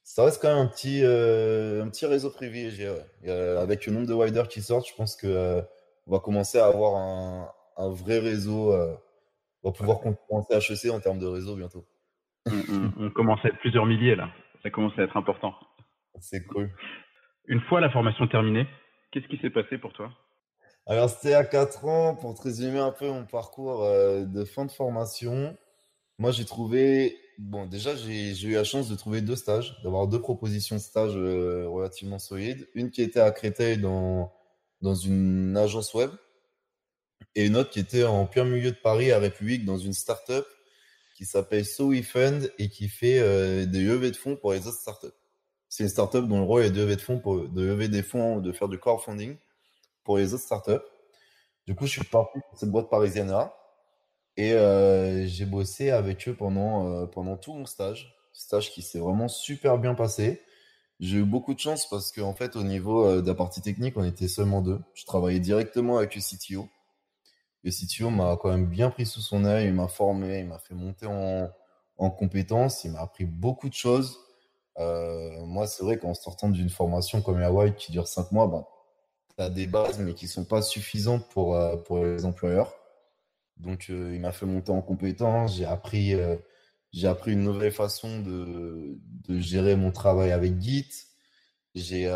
Ça 0.04 0.24
reste 0.24 0.40
quand 0.40 0.48
même 0.48 0.64
un 0.64 0.68
petit, 0.68 1.00
euh, 1.02 1.84
un 1.84 1.88
petit 1.88 2.06
réseau 2.06 2.30
privilégié. 2.30 2.90
avec 3.26 3.86
le 3.86 3.92
nombre 3.92 4.06
de 4.06 4.14
widers 4.14 4.48
qui 4.48 4.62
sortent, 4.62 4.88
je 4.88 4.94
pense 4.94 5.16
que 5.16 5.62
on 6.06 6.12
va 6.12 6.20
commencer 6.20 6.58
à 6.58 6.66
avoir 6.66 6.96
un, 6.96 7.50
un 7.76 7.90
vrai 7.90 8.18
réseau. 8.18 8.72
on 8.72 9.68
va 9.68 9.72
pouvoir 9.72 10.00
concurrencer 10.00 10.54
HEC 10.54 10.90
en 10.90 11.00
termes 11.00 11.18
de 11.18 11.26
réseau 11.26 11.56
bientôt. 11.56 11.84
on 12.46 13.10
commence 13.10 13.44
à 13.44 13.48
être 13.48 13.58
plusieurs 13.58 13.84
milliers 13.84 14.16
là 14.16 14.30
ça 14.62 14.70
commence 14.70 14.98
à 14.98 15.02
être 15.02 15.16
important. 15.16 15.54
C'est 16.20 16.44
cool. 16.46 16.70
Une 17.46 17.60
fois 17.62 17.80
la 17.80 17.90
formation 17.90 18.26
terminée, 18.28 18.66
qu'est-ce 19.10 19.26
qui 19.28 19.38
s'est 19.38 19.50
passé 19.50 19.78
pour 19.78 19.92
toi? 19.92 20.10
Alors, 20.86 21.10
c'était 21.10 21.34
à 21.34 21.44
4 21.44 21.84
ans. 21.84 22.14
Pour 22.14 22.34
te 22.34 22.42
résumer 22.42 22.78
un 22.78 22.92
peu 22.92 23.08
mon 23.08 23.26
parcours 23.26 23.84
euh, 23.84 24.24
de 24.24 24.44
fin 24.44 24.64
de 24.64 24.70
formation, 24.70 25.56
moi, 26.18 26.30
j'ai 26.30 26.44
trouvé. 26.44 27.16
Bon, 27.38 27.66
déjà, 27.66 27.94
j'ai 27.94 28.32
eu 28.32 28.54
la 28.54 28.64
chance 28.64 28.88
de 28.88 28.96
trouver 28.96 29.20
deux 29.20 29.36
stages, 29.36 29.80
d'avoir 29.82 30.08
deux 30.08 30.20
propositions 30.20 30.76
de 30.76 30.80
stage 30.80 31.12
euh, 31.14 31.68
relativement 31.68 32.18
solides. 32.18 32.68
Une 32.74 32.90
qui 32.90 33.02
était 33.02 33.20
à 33.20 33.30
Créteil 33.30 33.78
dans, 33.78 34.32
dans 34.80 34.94
une 34.94 35.56
agence 35.56 35.94
web 35.94 36.10
et 37.34 37.46
une 37.46 37.56
autre 37.56 37.70
qui 37.70 37.80
était 37.80 38.04
en 38.04 38.26
plein 38.26 38.44
milieu 38.44 38.70
de 38.70 38.76
Paris 38.76 39.12
à 39.12 39.18
République 39.18 39.64
dans 39.64 39.78
une 39.78 39.92
start-up 39.92 40.46
qui 41.18 41.24
s'appelle 41.24 41.64
SoWeFund 41.64 42.52
et 42.58 42.68
qui 42.68 42.86
fait 42.86 43.18
euh, 43.18 43.66
des 43.66 43.80
levées 43.80 44.12
de 44.12 44.16
fonds 44.16 44.36
pour 44.36 44.52
les 44.52 44.68
autres 44.68 44.78
startups. 44.78 45.08
C'est 45.68 45.82
une 45.82 45.88
startup 45.88 46.24
dont 46.28 46.38
le 46.38 46.44
rôle 46.44 46.62
est 46.62 46.70
de 46.70 46.80
lever 46.80 46.94
de 46.94 47.00
fonds 47.00 47.18
de 47.18 47.60
lever 47.60 47.88
des 47.88 48.04
fonds, 48.04 48.38
de 48.38 48.52
faire 48.52 48.68
du 48.68 48.78
crowdfunding 48.78 49.36
pour 50.04 50.16
les 50.16 50.32
autres 50.32 50.44
startups. 50.44 50.84
Du 51.66 51.74
coup, 51.74 51.86
je 51.86 51.90
suis 51.90 52.04
parti 52.04 52.38
pour 52.48 52.56
cette 52.56 52.70
boîte 52.70 52.88
parisienne 52.88 53.32
là 53.32 53.52
et 54.36 54.52
euh, 54.52 55.26
j'ai 55.26 55.44
bossé 55.44 55.90
avec 55.90 56.28
eux 56.28 56.36
pendant 56.36 56.88
euh, 56.88 57.06
pendant 57.06 57.36
tout 57.36 57.52
mon 57.52 57.66
stage, 57.66 58.14
stage 58.32 58.70
qui 58.70 58.82
s'est 58.82 59.00
vraiment 59.00 59.26
super 59.26 59.76
bien 59.76 59.94
passé. 59.96 60.40
J'ai 61.00 61.18
eu 61.18 61.24
beaucoup 61.24 61.52
de 61.52 61.58
chance 61.58 61.88
parce 61.88 62.12
qu'en 62.12 62.32
fait, 62.32 62.54
au 62.54 62.62
niveau 62.62 63.20
de 63.20 63.26
la 63.26 63.34
partie 63.34 63.60
technique, 63.60 63.96
on 63.96 64.04
était 64.04 64.28
seulement 64.28 64.62
deux. 64.62 64.78
Je 64.94 65.04
travaillais 65.04 65.40
directement 65.40 65.98
avec 65.98 66.14
le 66.14 66.20
CTO. 66.20 66.68
Le 67.64 67.70
CTO 67.70 68.10
m'a 68.10 68.36
quand 68.40 68.50
même 68.50 68.66
bien 68.66 68.90
pris 68.90 69.06
sous 69.06 69.20
son 69.20 69.44
œil, 69.44 69.66
il 69.66 69.74
m'a 69.74 69.88
formé, 69.88 70.40
il 70.40 70.46
m'a 70.46 70.58
fait 70.58 70.74
monter 70.74 71.06
en, 71.06 71.50
en 71.98 72.10
compétences, 72.10 72.84
il 72.84 72.92
m'a 72.92 73.00
appris 73.00 73.24
beaucoup 73.24 73.68
de 73.68 73.74
choses. 73.74 74.18
Euh, 74.78 75.44
moi, 75.44 75.66
c'est 75.66 75.82
vrai 75.82 75.98
qu'en 75.98 76.14
sortant 76.14 76.48
d'une 76.48 76.70
formation 76.70 77.20
comme 77.20 77.42
Hawaii 77.42 77.74
qui 77.74 77.92
dure 77.92 78.06
cinq 78.06 78.30
mois, 78.32 78.46
ben, 78.46 78.64
tu 79.36 79.42
as 79.42 79.50
des 79.50 79.66
bases, 79.66 79.98
mais 79.98 80.14
qui 80.14 80.26
ne 80.26 80.30
sont 80.30 80.44
pas 80.44 80.62
suffisantes 80.62 81.28
pour, 81.30 81.56
euh, 81.56 81.76
pour 81.76 82.04
les 82.04 82.24
employeurs. 82.24 82.72
Donc, 83.56 83.86
euh, 83.90 84.12
il 84.14 84.20
m'a 84.20 84.32
fait 84.32 84.46
monter 84.46 84.70
en 84.70 84.80
compétences, 84.82 85.56
j'ai 85.56 85.64
appris, 85.64 86.14
appris 87.04 87.32
une 87.32 87.42
nouvelle 87.42 87.72
façon 87.72 88.20
de, 88.20 88.98
de, 89.28 89.40
gérer 89.40 89.74
mon 89.76 89.90
travail 89.90 90.30
avec 90.32 90.60
Git. 90.60 90.88
J'ai 91.74 92.06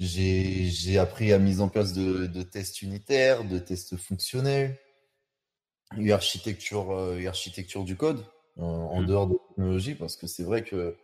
j'ai 0.00 0.98
appris 0.98 1.28
la 1.28 1.38
mise 1.38 1.60
en 1.60 1.68
place 1.68 1.92
de, 1.92 2.26
de, 2.26 2.42
tests 2.42 2.80
unitaires, 2.80 3.44
de 3.44 3.58
tests 3.58 3.96
fonctionnels, 3.96 4.78
l'architecture 5.96 6.92
euh, 6.92 7.26
architecture 7.26 7.84
du 7.84 7.96
code 7.96 8.24
en, 8.58 9.02
mm. 9.02 9.06
dehors 9.06 9.26
de 9.26 9.34
la 9.34 9.48
technologie, 9.48 9.94
parce 9.94 10.16
que 10.16 10.26
c'est 10.26 10.42
vrai 10.42 10.64
que 10.64 10.96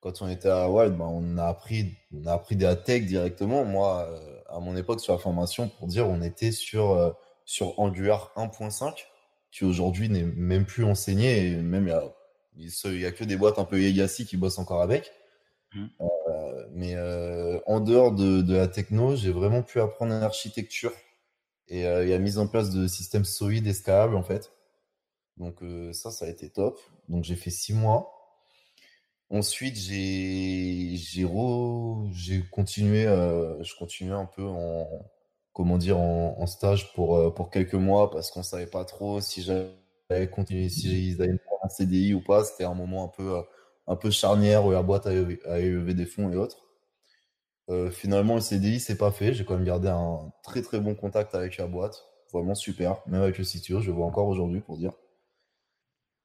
quand 0.00 0.22
on 0.22 0.28
était 0.28 0.48
à 0.48 0.70
Wild, 0.70 0.96
bah, 0.96 1.06
on 1.08 1.36
a 1.36 1.46
appris, 1.46 1.94
on 2.14 2.26
a 2.26 2.32
appris 2.32 2.54
des 2.54 2.72
tech 2.84 3.06
directement. 3.06 3.64
Moi, 3.64 4.08
à 4.48 4.60
mon 4.60 4.76
époque, 4.76 5.00
sur 5.00 5.14
la 5.14 5.18
formation, 5.18 5.68
pour 5.68 5.88
dire, 5.88 6.08
on 6.08 6.22
était 6.22 6.52
sur, 6.52 7.16
sur 7.46 7.80
Angular 7.80 8.30
1.5, 8.36 8.94
qui 9.50 9.64
aujourd'hui 9.64 10.10
n'est 10.10 10.24
même 10.24 10.66
plus 10.66 10.84
enseigné. 10.84 11.46
Et 11.46 11.56
même, 11.56 11.88
il 12.56 12.70
n'y 12.92 13.04
a, 13.04 13.12
que 13.12 13.24
des 13.24 13.36
boîtes 13.36 13.58
un 13.58 13.64
peu 13.64 13.78
legacy 13.78 14.26
qui 14.26 14.36
bossent 14.36 14.58
encore 14.58 14.82
avec. 14.82 15.10
Mmh. 15.74 15.86
mais 16.72 16.96
en 17.66 17.80
dehors 17.80 18.12
de, 18.12 18.54
la 18.54 18.68
techno, 18.68 19.16
j'ai 19.16 19.32
vraiment 19.32 19.62
pu 19.62 19.80
apprendre 19.80 20.12
l'architecture 20.12 20.92
et 21.68 21.86
euh, 21.86 22.04
il 22.04 22.10
y 22.10 22.12
a 22.12 22.18
mise 22.18 22.38
en 22.38 22.46
place 22.46 22.70
de 22.70 22.86
systèmes 22.86 23.24
solides 23.24 23.66
et 23.66 23.74
scalables 23.74 24.16
en 24.16 24.22
fait. 24.22 24.52
Donc 25.36 25.62
euh, 25.62 25.92
ça, 25.92 26.10
ça 26.10 26.26
a 26.26 26.28
été 26.28 26.50
top. 26.50 26.78
Donc 27.08 27.24
j'ai 27.24 27.36
fait 27.36 27.50
six 27.50 27.72
mois. 27.74 28.10
Ensuite, 29.30 29.76
j'ai 29.76 30.96
j'ai 30.96 32.42
continué, 32.50 33.06
euh, 33.06 33.62
je 33.62 33.74
continuais 33.76 34.14
un 34.14 34.26
peu 34.26 34.44
en 34.44 34.88
comment 35.52 35.78
dire 35.78 35.98
en, 35.98 36.46
stage 36.46 36.92
pour 36.94 37.34
pour 37.34 37.50
quelques 37.50 37.74
mois 37.74 38.10
parce 38.10 38.30
qu'on 38.30 38.42
savait 38.42 38.66
pas 38.66 38.84
trop 38.84 39.20
si 39.20 39.42
j'allais 39.42 40.30
continuer, 40.30 40.68
si 40.68 41.16
allaient 41.18 41.32
me 41.32 41.38
prendre 41.38 41.64
un 41.64 41.68
CDI 41.68 42.14
ou 42.14 42.22
pas. 42.22 42.44
C'était 42.44 42.64
un 42.64 42.74
moment 42.74 43.04
un 43.04 43.08
peu 43.08 43.42
un 43.86 43.96
peu 43.96 44.10
charnière 44.10 44.64
où 44.64 44.72
la 44.72 44.82
boîte 44.82 45.06
a 45.06 45.12
élevé 45.12 45.94
des 45.94 46.06
fonds 46.06 46.30
et 46.32 46.36
autres. 46.36 46.64
Euh, 47.70 47.90
finalement, 47.90 48.34
le 48.34 48.40
CDI, 48.40 48.80
c'est 48.80 48.98
pas 48.98 49.10
fait. 49.10 49.34
J'ai 49.34 49.44
quand 49.44 49.54
même 49.54 49.64
gardé 49.64 49.88
un 49.88 50.32
très 50.42 50.62
très 50.62 50.80
bon 50.80 50.94
contact 50.94 51.34
avec 51.34 51.56
la 51.56 51.66
boîte. 51.66 52.04
Vraiment 52.32 52.54
super. 52.54 53.00
Même 53.06 53.22
avec 53.22 53.38
le 53.38 53.44
CTO, 53.44 53.80
je 53.80 53.86
le 53.86 53.92
vois 53.92 54.06
encore 54.06 54.28
aujourd'hui 54.28 54.60
pour 54.60 54.76
dire. 54.76 54.92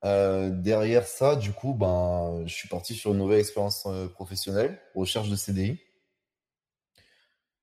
Euh, 0.06 0.50
derrière 0.50 1.06
ça, 1.06 1.36
du 1.36 1.52
coup, 1.52 1.74
ben, 1.74 2.44
je 2.46 2.54
suis 2.54 2.70
parti 2.70 2.96
sur 2.96 3.12
une 3.12 3.18
nouvelle 3.18 3.40
expérience 3.40 3.86
euh, 3.86 4.08
professionnelle, 4.08 4.80
recherche 4.96 5.30
de 5.30 5.36
CDI. 5.36 5.80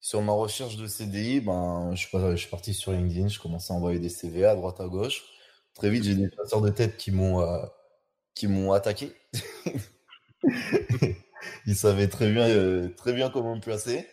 Sur 0.01 0.23
ma 0.23 0.33
recherche 0.33 0.77
de 0.77 0.87
CDI, 0.87 1.41
ben, 1.41 1.91
je, 1.95 2.07
suis, 2.07 2.19
je 2.19 2.37
suis 2.37 2.51
parti 2.51 2.75
sur 2.75 2.93
LinkedIn, 2.93 3.29
je 3.29 3.41
commençais 3.41 3.73
à 3.73 3.77
envoyer 3.77 3.99
des 3.99 4.09
CV 4.09 4.45
à 4.45 4.55
droite 4.55 4.81
à 4.81 4.87
gauche. 4.87 5.25
Très 5.75 5.91
vite, 5.91 6.05
j'ai 6.05 6.15
des 6.15 6.31
chasseurs 6.31 6.61
de 6.61 6.71
tête 6.71 6.97
qui 6.97 7.11
m'ont 7.11 7.41
qui 8.37 8.47
m'ont 8.47 8.73
attaqué. 8.73 9.13
il 11.67 11.75
savait 11.75 12.07
très 12.07 12.31
bien, 12.31 12.47
euh, 12.49 12.89
très 12.97 13.13
bien 13.13 13.31
comment 13.31 13.57
me 13.57 13.61
placer. 13.61 14.07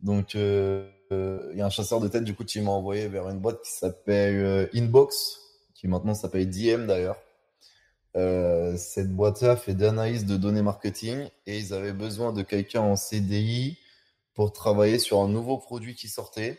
Donc, 0.00 0.34
euh, 0.34 0.90
euh, 1.12 1.48
il 1.52 1.58
y 1.58 1.62
a 1.62 1.66
un 1.66 1.70
chasseur 1.70 2.00
de 2.00 2.08
tête 2.08 2.24
du 2.24 2.34
coup 2.34 2.44
qui 2.44 2.60
m'a 2.60 2.72
envoyé 2.72 3.08
vers 3.08 3.30
une 3.30 3.38
boîte 3.38 3.62
qui 3.62 3.70
s'appelle 3.70 4.68
Inbox, 4.74 5.38
qui 5.74 5.88
maintenant 5.88 6.14
s'appelle 6.14 6.50
DM 6.50 6.86
d'ailleurs. 6.86 7.16
cette 8.76 9.14
boîte-là 9.14 9.56
fait 9.56 9.74
d'analyse 9.74 10.26
de 10.26 10.36
données 10.36 10.62
marketing 10.62 11.28
et 11.46 11.58
ils 11.58 11.72
avaient 11.72 11.92
besoin 11.92 12.32
de 12.32 12.42
quelqu'un 12.42 12.80
en 12.80 12.96
CDI 12.96 13.78
pour 14.34 14.52
travailler 14.52 14.98
sur 14.98 15.20
un 15.20 15.28
nouveau 15.28 15.56
produit 15.56 15.94
qui 15.94 16.08
sortait, 16.08 16.58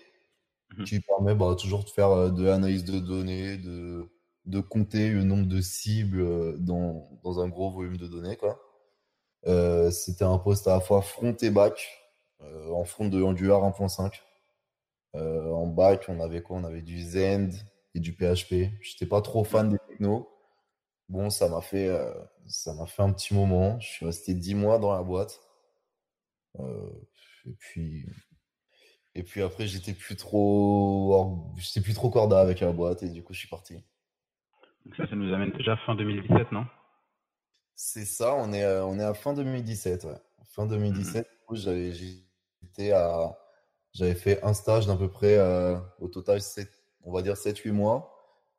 mhm. 0.77 0.86
qui 0.86 1.00
permet 1.01 1.36
bah, 1.36 1.56
toujours 1.60 1.84
de 1.84 1.89
faire 1.89 2.32
de 2.32 2.44
l'analyse 2.46 2.86
de 2.86 3.00
données, 3.00 3.58
de, 3.58 4.08
de 4.48 4.60
compter 4.62 5.10
le 5.10 5.24
nombre 5.24 5.46
de 5.46 5.62
cibles 5.62 6.58
dans, 6.63 7.10
dans 7.24 7.39
un 7.39 7.50
gros 7.50 7.70
volume 7.72 7.98
de 7.98 8.08
données. 8.08 8.38
Quoi. 8.38 8.60
Euh, 9.46 9.92
c'était 9.92 10.24
un 10.24 10.38
poste 10.38 10.68
à 10.68 10.74
la 10.74 10.80
fois 10.80 11.01
front 11.01 11.36
et 11.42 11.50
back. 11.50 11.88
Euh, 12.42 12.72
en 12.72 12.84
front 12.86 13.08
de 13.08 13.22
Angular 13.22 13.62
1.5. 13.63 14.22
Euh, 15.16 15.51
en 15.51 15.68
back, 15.68 16.06
on 16.08 16.20
avait 16.20 16.42
quoi? 16.42 16.58
On 16.58 16.63
avait 16.63 16.82
du 16.82 17.01
Zend 17.01 17.50
et 17.96 18.00
du 18.00 18.13
PHP. 18.13 18.72
J'étais 18.82 19.06
pas 19.06 19.22
trop 19.22 19.44
fan 19.44 19.70
des 19.70 19.80
technos. 19.88 20.30
Bon, 21.10 21.30
ça 21.30 21.50
m'a 21.50 21.62
fait, 21.62 21.89
ça 22.48 22.74
m'a 22.74 22.86
fait 22.86 23.01
un 23.01 23.13
petit 23.13 23.34
moment. 23.34 23.80
Je 23.80 23.88
suis 23.88 24.06
resté 24.06 24.34
10 24.34 24.56
mois 24.56 24.80
dans 24.80 24.94
la 24.94 25.04
boîte. 25.04 25.42
et 26.60 27.54
puis, 27.60 28.06
et 29.16 29.24
puis 29.24 29.42
après, 29.42 29.68
j'étais 29.68 29.94
plus 29.94 30.16
trop, 30.16 31.54
j'étais 31.58 31.82
plus 31.82 31.94
trop 31.94 32.10
corda 32.10 32.39
avec 32.39 32.60
la 32.60 32.72
boîte 32.72 33.04
et 33.04 33.10
du 33.10 33.24
coup, 33.24 33.34
je 33.34 33.39
suis 33.39 33.48
parti. 33.48 33.84
Ça, 34.96 35.08
ça 35.08 35.15
nous 35.15 35.34
amène 35.34 35.51
déjà 35.51 35.75
fin 35.86 35.96
2017, 35.96 36.51
non? 36.51 36.65
C'est 37.75 38.06
ça, 38.06 38.34
on 38.36 38.53
est, 38.53 38.63
euh, 38.63 38.86
on 38.86 39.00
est 39.00 39.03
à 39.03 39.13
fin 39.13 39.34
2017. 39.34 40.08
Fin 40.50 40.65
2017, 40.65 41.25
mmh 41.25 41.56
j'avais, 41.56 41.94
j'étais 41.94 42.91
à, 42.91 43.38
j'avais 43.94 44.15
fait 44.15 44.44
un 44.44 44.53
stage 44.53 44.88
d'à 44.88 44.96
peu 44.96 45.10
près, 45.10 45.38
euh, 45.38 45.77
au 46.00 46.08
total, 46.08 46.41
7, 46.41 46.70
on 47.03 47.12
va 47.12 47.22
dire 47.22 47.36
7-8 47.36 47.72
mois. 47.72 48.13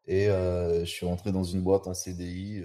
Et 0.06 0.28
euh, 0.28 0.80
je 0.80 0.90
suis 0.90 1.04
rentré 1.04 1.32
dans 1.32 1.44
une 1.44 1.62
boîte 1.62 1.86
en 1.86 1.94
CDI 1.94 2.64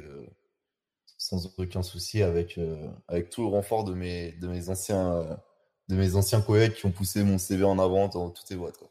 sans 1.18 1.54
aucun 1.58 1.84
souci 1.84 2.22
avec, 2.22 2.60
avec 3.08 3.30
tout 3.30 3.42
le 3.42 3.48
renfort 3.48 3.84
de 3.84 3.94
mes, 3.94 4.34
de 4.34 4.48
mes, 4.48 4.70
anciens, 4.70 5.26
de 5.90 5.96
mes 5.96 6.16
anciens 6.16 6.42
collègues 6.42 6.74
qui 6.74 6.86
ont 6.86 6.92
poussé 6.92 7.24
mon 7.24 7.38
CV 7.38 7.64
en 7.64 7.80
avant 7.80 8.08
dans 8.08 8.30
toutes 8.30 8.50
les 8.50 8.56
boîtes. 8.56 8.78
Quoi. 8.78 8.90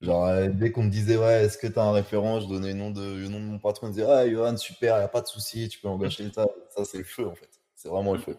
Genre, 0.00 0.26
euh, 0.26 0.48
dès 0.48 0.70
qu'on 0.70 0.84
me 0.84 0.90
disait, 0.90 1.16
ouais, 1.16 1.44
est-ce 1.44 1.58
que 1.58 1.66
tu 1.66 1.78
as 1.78 1.82
un 1.82 1.92
référent, 1.92 2.40
je 2.40 2.46
donnais 2.46 2.68
le 2.68 2.78
nom 2.78 2.90
de, 2.90 3.00
le 3.00 3.28
nom 3.28 3.40
de 3.40 3.44
mon 3.44 3.58
patron, 3.58 3.88
il 3.88 3.94
disait, 3.94 4.06
ah, 4.08 4.28
Johan, 4.28 4.56
super, 4.56 4.96
il 4.98 5.02
a 5.02 5.08
pas 5.08 5.20
de 5.20 5.26
souci, 5.26 5.68
tu 5.68 5.80
peux 5.80 5.88
engager 5.88 6.30
ça. 6.32 6.46
Ça, 6.70 6.84
c'est 6.84 6.98
le 6.98 7.04
feu, 7.04 7.26
en 7.26 7.34
fait. 7.34 7.48
C'est 7.74 7.88
vraiment 7.88 8.14
le 8.14 8.20
feu. 8.20 8.36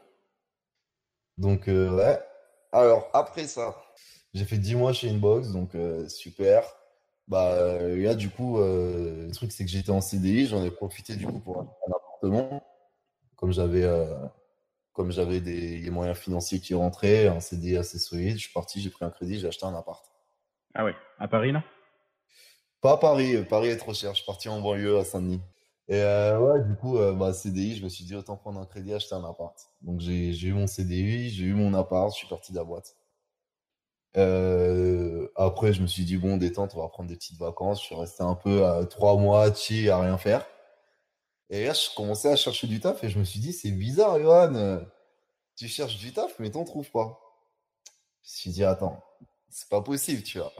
Donc, 1.38 1.68
euh, 1.68 1.90
ouais. 1.96 2.20
Alors, 2.72 3.10
après 3.14 3.48
ça, 3.48 3.76
j'ai 4.34 4.46
fait 4.46 4.58
10 4.58 4.76
mois 4.76 4.94
chez 4.94 5.10
Inbox, 5.10 5.50
donc 5.52 5.76
euh, 5.76 6.08
super. 6.08 6.64
Bah, 7.28 7.78
là, 7.80 8.16
du 8.16 8.30
coup, 8.30 8.58
le 8.60 9.30
truc, 9.32 9.52
c'est 9.52 9.64
que 9.64 9.70
j'étais 9.70 9.92
en 9.92 10.02
CDI, 10.02 10.48
j'en 10.48 10.64
ai 10.64 10.72
profité, 10.72 11.16
du 11.16 11.28
coup, 11.28 11.40
pour 11.40 11.60
un, 11.60 11.68
appartement. 11.88 12.64
Comme 13.36 13.52
j'avais 13.52 13.86
comme 14.94 15.12
j'avais 15.12 15.40
des, 15.40 15.90
moyens 15.92 16.18
financiers 16.18 16.60
qui 16.60 16.74
rentraient, 16.74 17.28
un 17.28 17.40
CDI 17.40 17.78
assez 17.78 18.00
solide, 18.00 18.34
je 18.34 18.42
suis 18.42 18.54
parti, 18.54 18.82
j'ai 18.82 18.90
pris 18.90 19.06
un 19.06 19.10
crédit, 19.10 19.40
j'ai 19.40 19.48
acheté 19.48 19.66
un 19.66 19.74
appart. 19.74 20.09
Ah 20.74 20.86
ouais, 20.86 20.96
à 21.18 21.28
Paris, 21.28 21.52
non? 21.52 21.64
Pas 22.82 22.94
à 22.94 22.98
Paris, 22.98 23.44
Paris 23.46 23.70
est 23.70 23.78
trop 23.78 23.94
cher. 23.94 24.12
Je 24.12 24.18
suis 24.18 24.26
parti 24.26 24.48
en 24.50 24.62
banlieue 24.62 24.98
à 24.98 25.04
Saint-Denis. 25.04 25.42
Et 25.90 26.02
euh, 26.02 26.40
ouais, 26.40 26.64
du 26.64 26.76
coup, 26.76 26.98
euh, 26.98 27.14
bah, 27.14 27.34
CDI, 27.34 27.76
je 27.76 27.84
me 27.84 27.90
suis 27.90 28.06
dit 28.06 28.16
autant 28.16 28.38
prendre 28.38 28.60
un 28.60 28.66
crédit, 28.66 28.94
acheter 28.94 29.16
un 29.16 29.26
appart. 29.26 29.58
Donc 29.82 30.00
j'ai 30.00 30.32
eu 30.32 30.54
mon 30.54 30.68
CDI, 30.68 31.32
j'ai 31.32 31.46
eu 31.46 31.54
mon 31.56 31.74
appart, 31.74 32.12
je 32.14 32.18
suis 32.18 32.28
parti 32.28 32.52
de 32.52 32.58
la 32.58 32.64
boîte. 32.64 32.96
Euh, 34.18 35.28
après, 35.36 35.74
je 35.74 35.82
me 35.82 35.88
suis 35.88 36.04
dit 36.06 36.18
bon, 36.18 36.38
détente, 36.38 36.74
on 36.76 36.82
va 36.82 36.90
prendre 36.90 37.10
des 37.10 37.16
petites 37.16 37.40
vacances. 37.40 37.82
Je 37.82 37.86
suis 37.88 37.96
resté 37.96 38.24
un 38.24 38.36
peu 38.36 38.66
à 38.66 38.86
trois 38.86 39.18
mois, 39.18 39.54
chi, 39.54 39.90
à 39.90 40.00
rien 40.00 40.18
faire. 40.18 40.46
Et 41.50 41.66
là, 41.66 41.74
je 41.74 41.94
commençais 41.96 42.32
à 42.32 42.36
chercher 42.36 42.68
du 42.68 42.80
taf 42.80 43.04
et 43.04 43.10
je 43.10 43.18
me 43.20 43.24
suis 43.24 43.40
dit, 43.40 43.54
c'est 43.54 43.72
bizarre, 43.72 44.20
Johan. 44.20 44.82
Tu 45.56 45.68
cherches 45.68 45.98
du 45.98 46.14
taf, 46.14 46.38
mais 46.40 46.52
t'en 46.52 46.64
trouves 46.64 46.92
pas. 46.92 47.20
Je 48.24 48.30
me 48.30 48.36
suis 48.38 48.52
dit, 48.52 48.64
attends, 48.64 49.04
c'est 49.50 49.70
pas 49.70 49.82
possible, 49.82 50.24
tu 50.24 50.38
vois. 50.40 50.54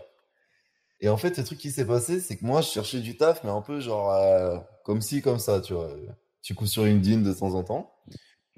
Et 1.02 1.10
en 1.10 1.18
fait, 1.18 1.38
le 1.38 1.44
truc 1.44 1.58
qui 1.58 1.72
s'est 1.72 1.88
passé, 1.88 2.20
c'est 2.20 2.38
que 2.38 2.46
moi, 2.46 2.62
je 2.62 2.68
cherchais 2.68 3.00
du 3.00 3.16
taf, 3.16 3.44
mais 3.44 3.50
un 3.50 3.62
peu 3.62 3.80
genre 3.80 4.12
euh, 4.12 4.58
comme 4.84 5.02
ci, 5.02 5.22
comme 5.22 5.40
ça, 5.40 5.62
tu 5.62 5.74
vois. 5.74 5.90
Tu 6.42 6.56
coups 6.56 6.72
sur 6.72 6.84
LinkedIn 6.84 7.22
de 7.22 7.34
temps 7.34 7.54
en 7.54 7.64
temps. 7.64 7.96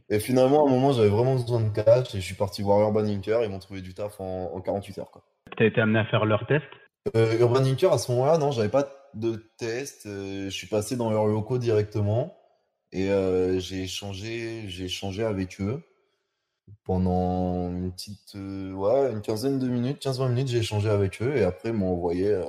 Et 0.09 0.19
finalement, 0.19 0.65
à 0.65 0.69
un 0.69 0.71
moment, 0.71 0.91
j'avais 0.91 1.09
vraiment 1.09 1.35
besoin 1.35 1.61
de 1.61 1.69
cash 1.69 2.15
et 2.15 2.19
je 2.19 2.25
suis 2.25 2.35
parti 2.35 2.61
voir 2.61 2.81
Urban 2.81 3.05
Inker. 3.05 3.43
Ils 3.43 3.49
m'ont 3.49 3.59
trouvé 3.59 3.81
du 3.81 3.93
taf 3.93 4.19
en, 4.19 4.59
48 4.59 4.99
heures. 4.99 5.11
Tu 5.55 5.63
as 5.63 5.67
été 5.67 5.81
amené 5.81 5.99
à 5.99 6.05
faire 6.05 6.25
leur 6.25 6.45
test? 6.47 6.65
Euh, 7.15 7.39
Urban 7.39 7.63
Inker, 7.63 7.93
à 7.93 7.97
ce 7.97 8.11
moment-là, 8.11 8.37
non, 8.37 8.51
j'avais 8.51 8.69
pas 8.69 8.87
de 9.13 9.51
test. 9.57 10.05
Euh, 10.05 10.45
je 10.45 10.55
suis 10.55 10.67
passé 10.67 10.95
dans 10.95 11.11
leurs 11.11 11.27
locaux 11.27 11.59
directement 11.59 12.35
et 12.91 13.07
j'ai 13.59 13.83
échangé, 13.83 14.65
j'ai 14.67 14.85
échangé 14.85 15.23
avec 15.23 15.61
eux 15.61 15.81
pendant 16.83 17.69
une 17.69 17.91
petite 17.91 18.35
euh, 18.35 18.71
ouais, 18.73 19.11
une 19.11 19.21
quinzaine 19.21 19.59
de 19.59 19.67
minutes, 19.67 20.03
15-20 20.03 20.29
minutes, 20.29 20.47
j'ai 20.49 20.59
échangé 20.59 20.89
avec 20.89 21.21
eux 21.21 21.35
et 21.35 21.43
après 21.43 21.69
ils 21.69 21.75
m'ont 21.75 21.93
envoyé, 21.93 22.27
euh, 22.27 22.43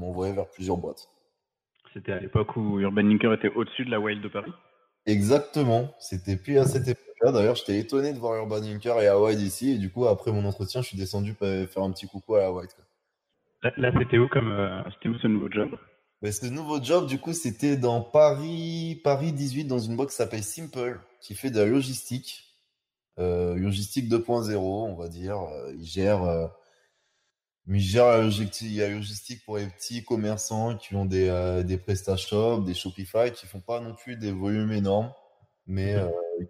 envoyé 0.00 0.32
vers 0.32 0.48
plusieurs 0.48 0.76
boîtes. 0.76 1.08
C'était 1.92 2.12
à 2.12 2.20
l'époque 2.20 2.56
où 2.56 2.78
Urban 2.80 3.02
Linker 3.02 3.32
était 3.32 3.50
au-dessus 3.54 3.84
de 3.84 3.90
la 3.90 3.98
Wild 4.00 4.22
de 4.22 4.28
Paris? 4.28 4.52
Exactement, 5.06 5.94
c'était 5.98 6.36
puis 6.36 6.58
à 6.58 6.64
cette 6.64 6.86
époque-là. 6.86 7.32
D'ailleurs, 7.32 7.54
j'étais 7.54 7.78
étonné 7.78 8.12
de 8.12 8.18
voir 8.18 8.36
Urban 8.36 8.60
Linker 8.60 9.00
et 9.00 9.10
Wild 9.10 9.40
ici 9.40 9.70
et 9.72 9.78
du 9.78 9.90
coup, 9.90 10.06
après 10.06 10.32
mon 10.32 10.44
entretien, 10.44 10.82
je 10.82 10.88
suis 10.88 10.98
descendu 10.98 11.34
faire 11.34 11.82
un 11.82 11.90
petit 11.90 12.06
coucou 12.06 12.34
à 12.34 12.40
la 12.40 12.52
Wild. 12.52 12.70
Là, 13.62 13.92
c'était 13.98 14.18
où 14.18 14.28
comme 14.28 14.52
euh, 14.52 14.82
c'était 14.94 15.08
où 15.08 15.18
ce 15.18 15.26
nouveau 15.26 15.50
job? 15.50 15.76
Ben, 16.22 16.32
Ce 16.32 16.46
nouveau 16.46 16.82
job, 16.82 17.06
du 17.06 17.18
coup, 17.18 17.32
c'était 17.32 17.76
dans 17.76 18.00
Paris, 18.00 19.00
Paris 19.02 19.32
18, 19.32 19.64
dans 19.64 19.78
une 19.78 19.96
boîte 19.96 20.10
qui 20.10 20.16
s'appelle 20.16 20.42
Simple, 20.42 21.00
qui 21.20 21.34
fait 21.34 21.50
de 21.50 21.58
la 21.58 21.66
logistique. 21.66 22.47
Euh, 23.18 23.56
logistique 23.56 24.08
2.0, 24.08 24.56
on 24.56 24.94
va 24.94 25.08
dire. 25.08 25.40
Euh, 25.40 25.72
il 25.76 25.84
gère, 25.84 26.22
euh, 26.22 26.46
il 27.66 27.80
gère 27.80 28.06
la 28.06 28.22
logistique, 28.22 29.44
pour 29.44 29.58
les 29.58 29.66
petits 29.66 30.04
commerçants 30.04 30.76
qui 30.76 30.94
ont 30.94 31.04
des, 31.04 31.62
des 31.66 31.76
PrestaShop, 31.76 32.62
des 32.62 32.74
Shopify, 32.74 33.32
qui 33.32 33.46
font 33.46 33.60
pas 33.60 33.80
non 33.80 33.94
plus 33.94 34.16
des 34.16 34.32
volumes 34.32 34.72
énormes, 34.72 35.12
mais 35.66 35.94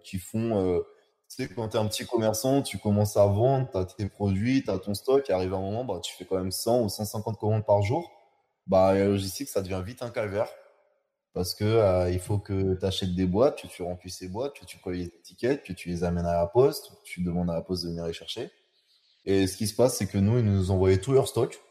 qui 0.03 0.17
font. 0.17 0.81
tu 1.29 1.43
sais, 1.43 1.49
quand 1.49 1.69
tu 1.69 1.77
es 1.77 1.79
un 1.79 1.87
petit 1.87 2.05
commerçant, 2.05 2.61
tu 2.61 2.77
commences 2.77 3.17
à 3.17 3.25
vendre, 3.25 3.69
tu 3.69 3.77
as 3.77 3.85
tes 3.85 4.07
produits, 4.07 4.63
tu 4.63 4.71
as 4.71 4.79
ton 4.79 4.93
stock, 4.93 5.29
et 5.29 5.33
arrive 5.33 5.53
un 5.53 5.59
moment, 5.59 5.83
bah, 5.83 5.99
tu 6.01 6.15
fais 6.15 6.25
quand 6.25 6.37
même 6.37 6.51
100 6.51 6.83
ou 6.83 6.89
150 6.89 7.37
commandes 7.37 7.65
par 7.65 7.81
jour. 7.81 8.09
Bah, 8.67 8.93
la 8.93 9.05
logistique, 9.05 9.49
ça 9.49 9.61
devient 9.61 9.81
vite 9.85 10.01
un 10.03 10.11
calvaire. 10.11 10.47
Parce 11.33 11.53
que 11.53 11.63
euh, 11.63 12.09
il 12.09 12.19
faut 12.19 12.39
que 12.39 12.75
tu 12.75 12.85
achètes 12.85 13.15
des 13.15 13.25
boîtes, 13.25 13.61
que 13.61 13.67
tu 13.67 13.83
remplis 13.83 14.09
ces 14.09 14.27
boîtes, 14.27 14.59
que 14.59 14.65
tu 14.65 14.77
colles 14.79 14.95
les 14.95 15.05
étiquettes, 15.05 15.63
que 15.63 15.73
tu 15.73 15.89
les 15.89 16.03
amènes 16.03 16.25
à 16.25 16.33
la 16.33 16.47
poste, 16.47 16.89
que 16.89 17.03
tu 17.03 17.21
demandes 17.21 17.49
à 17.49 17.53
la 17.53 17.61
poste 17.61 17.83
de 17.83 17.89
venir 17.89 18.05
les 18.05 18.13
chercher. 18.13 18.51
Et 19.25 19.47
ce 19.47 19.57
qui 19.57 19.67
se 19.67 19.75
passe, 19.75 19.97
c'est 19.97 20.07
que 20.07 20.17
nous, 20.17 20.39
ils 20.39 20.45
nous 20.45 20.71
envoyaient 20.71 20.99
tout 20.99 21.11
leur 21.11 21.27
stock 21.27 21.61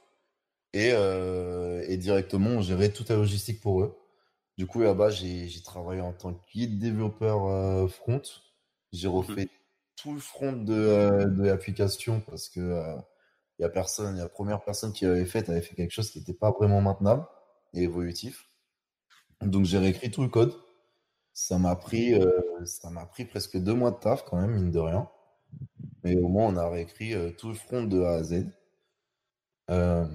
et, 0.72 0.90
euh, 0.92 1.84
et 1.88 1.96
directement, 1.96 2.50
on 2.50 2.62
gérait 2.62 2.90
toute 2.90 3.08
la 3.08 3.16
logistique 3.16 3.60
pour 3.60 3.82
eux. 3.82 3.96
Du 4.56 4.66
coup, 4.66 4.80
là-bas, 4.80 5.10
j'ai 5.10 5.62
travaillé 5.64 6.00
en 6.00 6.12
tant 6.12 6.34
que 6.34 6.40
guide 6.52 6.78
développeur 6.78 7.46
euh, 7.46 7.88
front. 7.88 8.22
J'ai 8.92 9.08
refait 9.08 9.46
mmh. 9.46 9.48
tout 9.96 10.14
le 10.14 10.20
front 10.20 10.52
de, 10.52 11.24
de 11.26 11.42
l'application 11.44 12.20
parce 12.20 12.48
que 12.48 12.96
il 13.58 13.62
y 13.62 13.64
a 13.64 13.68
personne, 13.68 14.16
la 14.16 14.28
première 14.28 14.62
personne 14.62 14.92
qui 14.92 15.04
avait 15.04 15.26
fait 15.26 15.48
avait 15.48 15.60
fait 15.60 15.74
quelque 15.74 15.90
chose 15.90 16.10
qui 16.10 16.18
n'était 16.18 16.34
pas 16.34 16.52
vraiment 16.52 16.80
maintenable 16.80 17.26
et 17.74 17.82
évolutif. 17.82 18.47
Donc 19.42 19.64
j'ai 19.64 19.78
réécrit 19.78 20.10
tout 20.10 20.22
le 20.22 20.28
code. 20.28 20.54
Ça 21.32 21.58
m'a 21.58 21.76
pris, 21.76 22.14
euh, 22.14 22.64
ça 22.64 22.90
m'a 22.90 23.06
pris 23.06 23.24
presque 23.24 23.56
deux 23.58 23.74
mois 23.74 23.92
de 23.92 23.96
taf 23.96 24.24
quand 24.24 24.40
même, 24.40 24.52
mine 24.52 24.70
de 24.72 24.78
rien. 24.78 25.08
Mais 26.02 26.16
au 26.16 26.28
moins 26.28 26.46
on 26.46 26.56
a 26.56 26.68
réécrit 26.68 27.14
euh, 27.14 27.30
tout 27.30 27.48
le 27.48 27.54
front 27.54 27.84
de 27.84 28.02
A 28.02 28.14
à 28.14 28.22
Z. 28.24 28.46
Euh, 29.70 30.06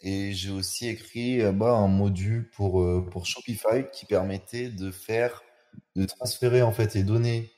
et 0.00 0.32
j'ai 0.32 0.50
aussi 0.50 0.88
écrit 0.88 1.38
là-bas 1.38 1.72
un 1.72 1.88
module 1.88 2.50
pour, 2.50 2.84
pour 3.10 3.26
Shopify 3.26 3.84
qui 3.92 4.06
permettait 4.06 4.68
de 4.68 4.90
faire, 4.90 5.42
de 5.96 6.04
transférer 6.04 6.62
en 6.62 6.72
fait 6.72 6.94
les 6.94 7.04
données 7.04 7.52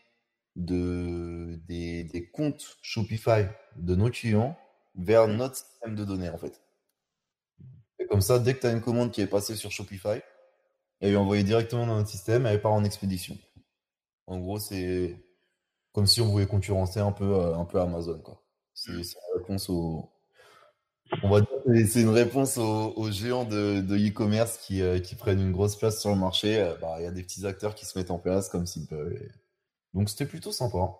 de, 0.54 1.58
des, 1.66 2.04
des 2.04 2.28
comptes 2.28 2.78
Shopify 2.82 3.46
de 3.76 3.94
nos 3.94 4.10
clients 4.10 4.56
vers 4.94 5.28
notre 5.28 5.56
système 5.56 5.94
de 5.94 6.04
données 6.04 6.30
en 6.30 6.38
fait. 6.38 6.60
Et 7.98 8.06
comme 8.06 8.20
ça, 8.20 8.38
dès 8.38 8.54
que 8.54 8.60
tu 8.60 8.66
as 8.66 8.72
une 8.72 8.80
commande 8.80 9.12
qui 9.12 9.20
est 9.20 9.26
passée 9.26 9.56
sur 9.56 9.72
Shopify, 9.72 10.20
elle 11.00 11.12
est 11.12 11.16
envoyée 11.16 11.44
directement 11.44 11.86
dans 11.86 11.96
notre 11.96 12.08
système, 12.08 12.46
elle 12.46 12.60
part 12.60 12.72
en 12.72 12.84
expédition. 12.84 13.36
En 14.26 14.38
gros, 14.38 14.58
c'est 14.58 15.16
comme 15.92 16.06
si 16.06 16.20
on 16.20 16.26
voulait 16.26 16.46
concurrencer 16.46 17.00
un 17.00 17.12
peu, 17.12 17.24
euh, 17.24 17.56
un 17.56 17.64
peu 17.64 17.80
Amazon. 17.80 18.18
Quoi. 18.18 18.42
C'est, 18.74 18.92
une 18.92 19.02
réponse 19.34 19.70
au. 19.70 20.10
On 21.22 21.30
va 21.30 21.40
dire 21.40 21.86
c'est 21.88 22.02
une 22.02 22.10
réponse 22.10 22.58
aux, 22.58 23.10
géants 23.10 23.44
de, 23.44 23.80
e-commerce 23.80 24.58
qui, 24.58 24.82
euh, 24.82 24.98
qui, 24.98 25.14
prennent 25.14 25.40
une 25.40 25.52
grosse 25.52 25.76
place 25.76 26.00
sur 26.00 26.10
le 26.10 26.16
marché. 26.16 26.60
Euh, 26.60 26.74
bah, 26.80 26.96
il 26.98 27.04
y 27.04 27.06
a 27.06 27.12
des 27.12 27.22
petits 27.22 27.46
acteurs 27.46 27.74
qui 27.74 27.86
se 27.86 27.96
mettent 27.96 28.10
en 28.10 28.18
place 28.18 28.48
comme 28.48 28.66
s'ils 28.66 28.86
peuvent. 28.86 29.16
Donc 29.94 30.10
c'était 30.10 30.26
plutôt 30.26 30.52
sympa. 30.52 30.98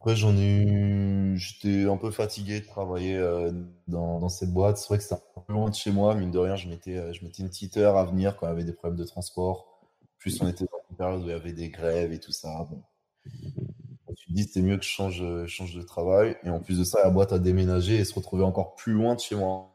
Après, 0.00 0.14
j'en 0.14 0.36
ai 0.36 0.62
eu... 0.62 1.36
J'étais 1.36 1.88
un 1.88 1.96
peu 1.96 2.10
fatigué 2.10 2.60
de 2.60 2.66
travailler 2.66 3.16
euh, 3.16 3.52
dans, 3.88 4.28
cette 4.28 4.52
boîte. 4.52 4.78
C'est 4.78 4.88
vrai 4.88 4.98
que 4.98 5.02
c'était 5.02 5.16
un 5.16 5.40
peu 5.40 5.52
loin 5.52 5.70
de 5.70 5.74
chez 5.74 5.90
moi. 5.90 6.14
Mine 6.14 6.30
de 6.30 6.38
rien, 6.38 6.54
je 6.56 6.68
mettais, 6.68 6.96
euh, 6.96 7.12
je 7.12 7.24
mettais 7.24 7.42
une 7.42 7.48
petite 7.48 7.76
heure 7.76 7.96
à 7.96 8.04
venir 8.04 8.36
quand 8.36 8.46
il 8.46 8.50
y 8.50 8.52
avait 8.52 8.64
des 8.64 8.72
problèmes 8.72 8.98
de 8.98 9.04
transport. 9.04 9.80
Plus 10.18 10.40
on 10.40 10.48
était 10.48 10.64
dans 10.64 10.80
une 10.90 10.96
période 10.96 11.20
où 11.22 11.24
il 11.24 11.30
y 11.30 11.32
avait 11.32 11.52
des 11.52 11.68
grèves 11.68 12.12
et 12.12 12.20
tout 12.20 12.32
ça. 12.32 12.66
Bon. 12.70 12.82
Je 13.26 14.10
me 14.10 14.16
suis 14.16 14.32
dit, 14.32 14.44
c'était 14.44 14.62
mieux 14.62 14.76
que 14.76 14.84
je 14.84 14.88
change, 14.88 15.20
euh, 15.22 15.46
change 15.48 15.74
de 15.74 15.82
travail. 15.82 16.36
Et 16.44 16.50
en 16.50 16.60
plus 16.60 16.78
de 16.78 16.84
ça, 16.84 17.00
la 17.02 17.10
boîte 17.10 17.32
a 17.32 17.40
déménagé 17.40 17.96
et 17.96 18.04
se 18.04 18.14
retrouvait 18.14 18.44
encore 18.44 18.76
plus 18.76 18.92
loin 18.92 19.14
de 19.16 19.20
chez 19.20 19.34
moi. 19.34 19.74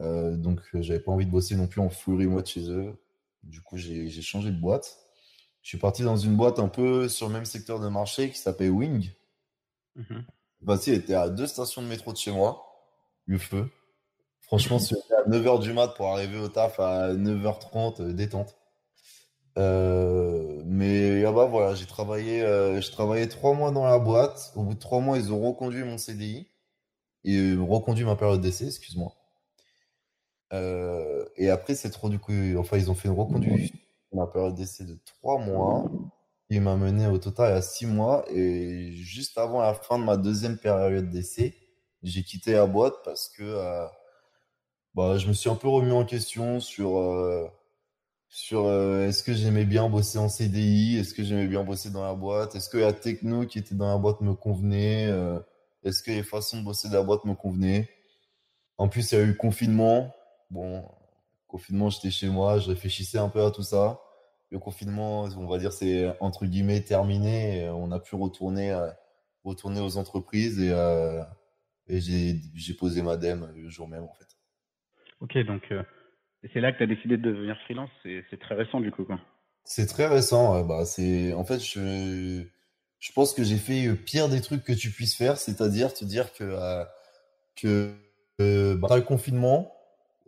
Donc, 0.00 0.60
j'avais 0.74 1.00
pas 1.00 1.12
envie 1.12 1.26
de 1.26 1.30
bosser 1.30 1.56
non 1.56 1.66
plus 1.66 1.80
en 1.80 1.90
full 1.90 2.18
remote 2.18 2.46
chez 2.46 2.70
eux. 2.70 2.94
Du 3.42 3.60
coup, 3.60 3.76
j'ai 3.76 4.08
changé 4.22 4.50
de 4.50 4.58
boîte. 4.58 4.98
Je 5.62 5.68
suis 5.68 5.78
parti 5.78 6.02
dans 6.02 6.16
une 6.16 6.36
boîte 6.36 6.58
un 6.58 6.68
peu 6.68 7.08
sur 7.08 7.28
le 7.28 7.34
même 7.34 7.44
secteur 7.44 7.80
de 7.80 7.88
marché 7.88 8.30
qui 8.30 8.38
s'appelle 8.38 8.70
Wing. 8.70 9.10
Mmh. 9.96 10.20
Bah, 10.62 10.78
il 10.86 10.94
était 10.94 11.14
à 11.14 11.28
deux 11.28 11.46
stations 11.46 11.82
de 11.82 11.86
métro 11.86 12.12
de 12.12 12.16
chez 12.16 12.32
moi. 12.32 12.66
Le 13.26 13.38
feu. 13.38 13.70
Franchement, 14.40 14.78
si 14.78 14.94
à 14.94 15.28
9h 15.28 15.60
du 15.60 15.72
mat 15.72 15.94
pour 15.96 16.08
arriver 16.08 16.38
au 16.38 16.48
taf 16.48 16.80
à 16.80 17.12
9h30, 17.14 18.02
euh, 18.02 18.12
détente. 18.12 18.56
Euh, 19.58 20.62
mais 20.64 21.22
là-bas, 21.22 21.44
voilà, 21.46 21.74
j'ai 21.74 21.86
travaillé, 21.86 22.42
euh, 22.42 22.80
j'ai 22.80 22.90
travaillé 22.90 23.28
trois 23.28 23.54
mois 23.54 23.70
dans 23.70 23.84
la 23.84 23.98
boîte. 23.98 24.52
Au 24.56 24.62
bout 24.62 24.74
de 24.74 24.78
trois 24.78 25.00
mois, 25.00 25.18
ils 25.18 25.32
ont 25.32 25.40
reconduit 25.40 25.84
mon 25.84 25.98
CDI 25.98 26.48
et 27.24 27.54
reconduit 27.54 28.04
ma 28.04 28.16
période 28.16 28.40
d'essai, 28.40 28.66
excuse-moi. 28.66 29.14
et 31.36 31.50
après, 31.50 31.74
c'est 31.74 31.90
trop 31.90 32.08
du 32.08 32.18
coup, 32.18 32.32
enfin, 32.58 32.76
ils 32.76 32.90
ont 32.90 32.94
fait 32.94 33.08
une 33.08 33.14
reconduite 33.14 33.72
période 34.26 34.54
d'essai 34.54 34.84
de 34.84 34.98
trois 35.04 35.38
mois. 35.38 35.90
Il 36.48 36.62
m'a 36.62 36.76
mené 36.76 37.06
au 37.06 37.18
total 37.18 37.52
à 37.52 37.62
six 37.62 37.86
mois. 37.86 38.24
Et 38.30 38.92
juste 38.92 39.38
avant 39.38 39.60
la 39.60 39.74
fin 39.74 39.98
de 39.98 40.04
ma 40.04 40.16
deuxième 40.16 40.58
période 40.58 41.10
d'essai, 41.10 41.54
j'ai 42.02 42.22
quitté 42.22 42.52
la 42.52 42.66
boîte 42.66 42.94
parce 43.04 43.28
que 43.28 43.42
euh, 43.42 43.86
bah, 44.94 45.18
je 45.18 45.28
me 45.28 45.32
suis 45.32 45.50
un 45.50 45.54
peu 45.54 45.68
remis 45.68 45.92
en 45.92 46.04
question 46.04 46.60
sur, 46.60 46.98
euh, 46.98 47.46
sur 48.28 48.66
euh, 48.66 49.06
est-ce 49.06 49.22
que 49.22 49.34
j'aimais 49.34 49.64
bien 49.64 49.88
bosser 49.88 50.18
en 50.18 50.28
CDI, 50.28 50.98
est-ce 50.98 51.14
que 51.14 51.22
j'aimais 51.22 51.46
bien 51.46 51.62
bosser 51.62 51.90
dans 51.90 52.04
la 52.04 52.14
boîte, 52.14 52.56
est-ce 52.56 52.68
que 52.68 52.78
la 52.78 52.92
techno 52.92 53.46
qui 53.46 53.58
était 53.58 53.74
dans 53.74 53.88
la 53.88 53.98
boîte 53.98 54.20
me 54.22 54.34
convenait, 54.34 55.08
est-ce 55.84 56.02
que 56.02 56.10
les 56.10 56.22
façons 56.22 56.60
de 56.60 56.64
bosser 56.64 56.88
dans 56.88 56.98
la 56.98 57.02
boîte 57.04 57.24
me 57.24 57.34
convenaient? 57.34 57.88
En 58.78 58.88
plus, 58.88 59.12
il 59.12 59.18
y 59.18 59.20
a 59.20 59.24
eu 59.24 59.36
confinement. 59.36 60.14
Bon, 60.50 60.82
Confinement, 61.50 61.90
j'étais 61.90 62.12
chez 62.12 62.28
moi, 62.28 62.60
je 62.60 62.68
réfléchissais 62.68 63.18
un 63.18 63.28
peu 63.28 63.42
à 63.44 63.50
tout 63.50 63.64
ça. 63.64 64.00
Le 64.50 64.58
confinement, 64.58 65.22
on 65.22 65.46
va 65.46 65.58
dire, 65.58 65.72
c'est 65.72 66.12
entre 66.20 66.46
guillemets 66.46 66.80
terminé. 66.80 67.68
on 67.70 67.92
a 67.92 68.00
pu 68.00 68.16
retourner, 68.16 68.72
euh, 68.72 68.90
retourner 69.44 69.80
aux 69.80 69.96
entreprises 69.96 70.60
et, 70.60 70.70
euh, 70.72 71.22
et 71.86 72.00
j'ai 72.00 72.74
posé 72.74 73.02
ma 73.02 73.16
DEM 73.16 73.52
le 73.54 73.68
jour 73.68 73.88
même, 73.88 74.04
en 74.04 74.12
fait. 74.14 74.26
Ok, 75.20 75.38
donc 75.46 75.62
euh, 75.70 75.82
c'est 76.52 76.60
là 76.60 76.72
que 76.72 76.78
tu 76.78 76.82
as 76.84 76.86
décidé 76.86 77.16
de 77.16 77.22
devenir 77.22 77.56
freelance. 77.64 77.90
C'est 78.02 78.40
très 78.40 78.54
récent, 78.54 78.80
du 78.80 78.90
coup. 78.90 79.06
C'est 79.64 79.86
très 79.86 80.06
récent. 80.06 80.64
bah, 80.64 80.82
en 80.82 81.44
fait, 81.44 81.60
je, 81.60 82.44
je 82.98 83.12
pense 83.12 83.34
que 83.34 83.44
j'ai 83.44 83.58
fait 83.58 83.82
le 83.82 83.94
pire 83.94 84.28
des 84.28 84.40
trucs 84.40 84.64
que 84.64 84.72
tu 84.72 84.90
puisses 84.90 85.16
faire, 85.16 85.36
c'est-à-dire 85.36 85.94
te 85.94 86.04
dire 86.04 86.32
que, 86.32 86.84
que 87.56 87.94
bah, 88.74 88.96
le 88.96 89.02
confinement, 89.02 89.72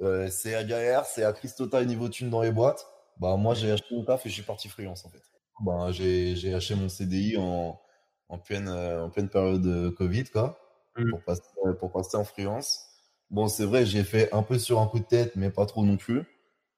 euh, 0.03 0.29
c'est 0.29 0.55
à 0.55 0.65
galère, 0.65 1.05
c'est 1.05 1.25
à 1.25 1.33
Christota 1.33 1.85
niveau 1.85 2.09
thune 2.09 2.31
dans 2.31 2.43
les 2.43 2.51
boîtes. 2.51 2.87
Bah, 3.18 3.37
moi, 3.37 3.55
j'ai 3.55 3.70
acheté 3.70 3.94
mon 3.94 4.05
taf 4.05 4.27
et 4.27 4.29
je 4.29 4.35
suis 4.35 4.42
parti 4.42 4.68
freelance 4.68 5.05
en 5.05 5.11
fait. 5.11 5.22
Bah, 5.61 5.92
j'ai 5.92 6.55
acheté 6.55 6.75
mon 6.75 6.88
CDI 6.88 7.37
en, 7.37 7.81
en, 8.29 8.38
pleine, 8.38 8.68
euh, 8.68 9.05
en 9.05 9.11
pleine 9.11 9.29
période 9.29 9.62
de 9.62 9.88
Covid 9.90 10.25
quoi, 10.25 10.59
mmh. 10.96 11.11
pour, 11.11 11.22
passer, 11.25 11.42
pour 11.79 11.92
passer 11.92 12.16
en 12.16 12.25
freelance. 12.25 12.87
Bon, 13.31 13.48
c'est 13.48 13.64
vrai, 13.64 13.87
j'ai 13.87 14.05
fait 14.05 14.33
un 14.33 14.42
peu 14.42 14.59
sur 14.59 14.81
un 14.81 14.87
coup 14.87 14.98
de 14.98 15.05
tête, 15.05 15.37
mais 15.37 15.51
pas 15.51 15.66
trop 15.66 15.85
non 15.85 15.96
plus. 15.96 16.25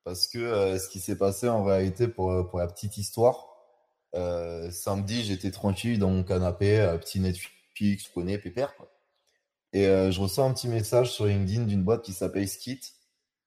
Parce 0.05 0.29
que 0.29 0.39
euh, 0.39 0.79
ce 0.79 0.89
qui 0.89 1.01
s'est 1.01 1.17
passé 1.17 1.49
en 1.49 1.65
réalité, 1.65 2.09
pour, 2.09 2.49
pour 2.49 2.59
la 2.59 2.67
petite 2.67 2.99
histoire, 2.99 3.49
samedi, 4.71 5.25
j'étais 5.25 5.51
tranquille 5.51 5.99
dans 5.99 6.11
mon 6.11 6.23
canapé, 6.23 6.97
petit 7.01 7.19
Netflix, 7.19 8.07
je 8.07 8.13
connais, 8.13 8.39
pépère. 8.39 8.77
Quoi. 8.77 8.89
Et 9.73 9.87
je 9.87 10.21
reçois 10.21 10.45
un 10.45 10.53
petit 10.53 10.69
message 10.69 11.11
sur 11.11 11.27
LinkedIn 11.27 11.65
d'une 11.65 11.83
boîte 11.83 12.03
qui 12.03 12.13
s'appelle 12.13 12.49
Skit, 12.49 12.95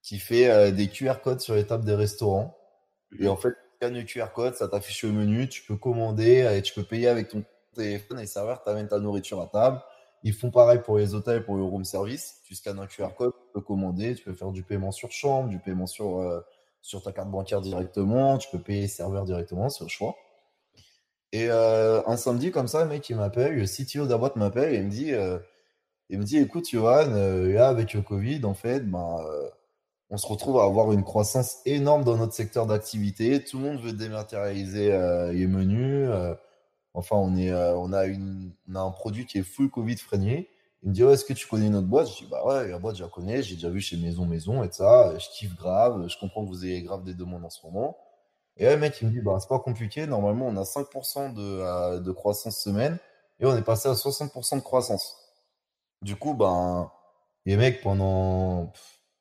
qui 0.07 0.19
fait 0.19 0.49
euh, 0.49 0.71
des 0.71 0.87
QR 0.87 1.15
codes 1.21 1.41
sur 1.41 1.53
les 1.55 1.67
tables 1.67 1.83
des 1.83 1.93
restaurants. 1.93 2.56
Et 3.19 3.27
en 3.27 3.35
fait, 3.35 3.49
tu 3.49 3.55
scannes 3.77 3.95
le 3.95 4.03
QR 4.03 4.31
code, 4.33 4.55
ça 4.55 4.67
t'affiche 4.67 5.03
au 5.03 5.11
menu, 5.11 5.47
tu 5.47 5.63
peux 5.63 5.75
commander 5.77 6.49
et 6.55 6.61
tu 6.61 6.73
peux 6.73 6.83
payer 6.83 7.07
avec 7.07 7.29
ton 7.29 7.43
téléphone 7.75 8.19
et 8.19 8.21
les 8.21 8.27
serveurs 8.27 8.63
t'amènent 8.63 8.87
ta 8.87 8.99
nourriture 8.99 9.41
à 9.41 9.47
table. 9.47 9.81
Ils 10.23 10.33
font 10.33 10.51
pareil 10.51 10.79
pour 10.83 10.97
les 10.97 11.13
hôtels, 11.13 11.45
pour 11.45 11.55
le 11.55 11.63
room 11.63 11.85
service. 11.85 12.41
Tu 12.43 12.55
scannes 12.55 12.79
un 12.79 12.87
QR 12.87 13.09
code, 13.15 13.33
tu 13.33 13.53
peux 13.53 13.61
commander, 13.61 14.15
tu 14.15 14.23
peux 14.23 14.33
faire 14.33 14.51
du 14.51 14.63
paiement 14.63 14.91
sur 14.91 15.11
chambre, 15.11 15.49
du 15.49 15.59
paiement 15.59 15.87
sur, 15.87 16.19
euh, 16.19 16.41
sur 16.81 17.01
ta 17.03 17.11
carte 17.11 17.29
bancaire 17.29 17.61
directement, 17.61 18.37
tu 18.37 18.49
peux 18.49 18.59
payer 18.59 18.81
les 18.81 18.87
serveurs 18.87 19.25
directement, 19.25 19.69
c'est 19.69 19.83
le 19.83 19.89
choix. 19.89 20.15
Et 21.33 21.49
euh, 21.49 22.01
un 22.07 22.17
samedi 22.17 22.51
comme 22.51 22.67
ça, 22.67 22.83
le 22.83 22.89
mec 22.89 23.09
il 23.09 23.15
m'appelle, 23.15 23.55
le 23.55 23.65
CTO 23.65 24.05
de 24.05 24.11
la 24.11 24.17
boîte 24.17 24.37
m'appelle 24.37 24.73
et 24.73 24.77
il 24.77 24.85
me 24.85 24.89
dit, 24.89 25.11
il 26.09 26.19
me 26.19 26.23
dit, 26.23 26.37
écoute 26.37 26.69
Johan, 26.69 27.07
là 27.07 27.67
avec 27.67 27.93
le 27.93 28.01
Covid, 28.01 28.43
en 28.45 28.53
fait, 28.53 28.89
ben, 28.89 29.17
on 30.09 30.17
se 30.17 30.27
retrouve 30.27 30.59
à 30.59 30.63
avoir 30.63 30.93
une 30.93 31.03
croissance 31.03 31.57
énorme 31.65 32.03
dans 32.03 32.15
notre 32.15 32.33
secteur 32.33 32.65
d'activité. 32.65 33.43
Tout 33.43 33.57
le 33.57 33.63
monde 33.63 33.81
veut 33.81 33.91
dématérialiser 33.91 34.93
euh, 34.93 35.33
les 35.33 35.47
menus. 35.47 36.07
Euh, 36.09 36.33
enfin, 36.93 37.17
on, 37.17 37.35
est, 37.35 37.51
euh, 37.51 37.75
on, 37.75 37.91
a 37.91 38.05
une, 38.05 38.53
on 38.69 38.75
a 38.75 38.79
un 38.79 38.91
produit 38.91 39.25
qui 39.25 39.39
est 39.39 39.43
full 39.43 39.69
Covid 39.69 39.97
friendly. 39.97 40.47
Il 40.83 40.89
me 40.89 40.93
dit, 40.93 41.03
est-ce 41.03 41.25
que 41.25 41.33
tu 41.33 41.47
connais 41.47 41.69
notre 41.69 41.87
boîte? 41.87 42.07
Je 42.09 42.17
dis, 42.23 42.27
bah 42.29 42.45
ouais, 42.45 42.69
la 42.69 42.79
boîte, 42.79 42.95
je 42.95 43.03
la 43.03 43.09
connais. 43.09 43.43
J'ai 43.43 43.55
déjà 43.55 43.69
vu 43.69 43.81
chez 43.81 43.97
Maison 43.97 44.25
Maison 44.25 44.63
et 44.63 44.71
ça. 44.71 45.17
Je 45.17 45.27
kiffe 45.29 45.55
grave. 45.55 46.07
Je 46.07 46.17
comprends 46.17 46.43
que 46.45 46.49
vous 46.49 46.65
ayez 46.65 46.83
grave 46.83 47.03
des 47.03 47.13
demandes 47.13 47.43
en 47.43 47.49
ce 47.49 47.65
moment. 47.65 47.97
Et 48.55 48.63
là, 48.63 48.75
le 48.75 48.79
mec, 48.79 48.97
il 49.01 49.09
me 49.09 49.11
dit, 49.11 49.21
bah, 49.21 49.37
c'est 49.41 49.49
pas 49.49 49.59
compliqué. 49.59 50.07
Normalement, 50.07 50.47
on 50.47 50.55
a 50.55 50.63
5% 50.63 51.33
de, 51.33 51.99
de 51.99 52.11
croissance 52.11 52.57
semaine 52.57 52.97
et 53.39 53.45
on 53.45 53.57
est 53.57 53.61
passé 53.61 53.89
à 53.89 53.93
60% 53.93 54.55
de 54.55 54.61
croissance. 54.61 55.17
Du 56.01 56.15
coup, 56.15 56.33
ben, 56.33 56.89
les 57.45 57.57
mecs, 57.57 57.81
pendant 57.81 58.71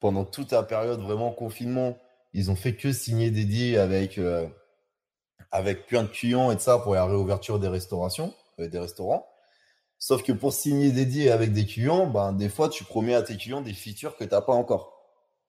pendant 0.01 0.25
toute 0.25 0.53
la 0.53 0.63
période 0.63 1.01
vraiment 1.01 1.33
confinement, 1.33 1.99
ils 2.33 2.51
ont 2.51 2.57
fait 2.57 2.77
que 2.77 2.93
signer 2.93 3.31
des 3.31 3.45
deals 3.45 3.79
avec, 3.79 4.19
euh, 4.19 4.47
avec 5.51 5.87
plein 5.87 6.03
de 6.03 6.09
clients 6.09 6.51
et 6.51 6.57
de 6.57 6.61
ça 6.61 6.79
pour 6.79 6.95
la 6.95 7.07
réouverture 7.07 7.59
des 7.59 7.69
restaurations, 7.69 8.35
euh, 8.61 8.69
des 8.69 8.79
restaurants. 8.79 9.27
Sauf 9.99 10.23
que 10.23 10.33
pour 10.33 10.53
signer 10.53 10.93
des 10.93 11.07
deals 11.07 11.31
avec 11.31 11.53
des 11.53 11.65
clients, 11.65 12.07
ben, 12.07 12.33
des 12.33 12.51
fois, 12.51 12.69
tu 12.69 12.85
promets 12.85 13.15
à 13.15 13.23
tes 13.23 13.37
clients 13.37 13.63
des 13.63 13.73
features 13.73 14.17
que 14.17 14.25
tu 14.25 14.31
n'as 14.31 14.43
pas 14.43 14.53
encore. 14.53 14.93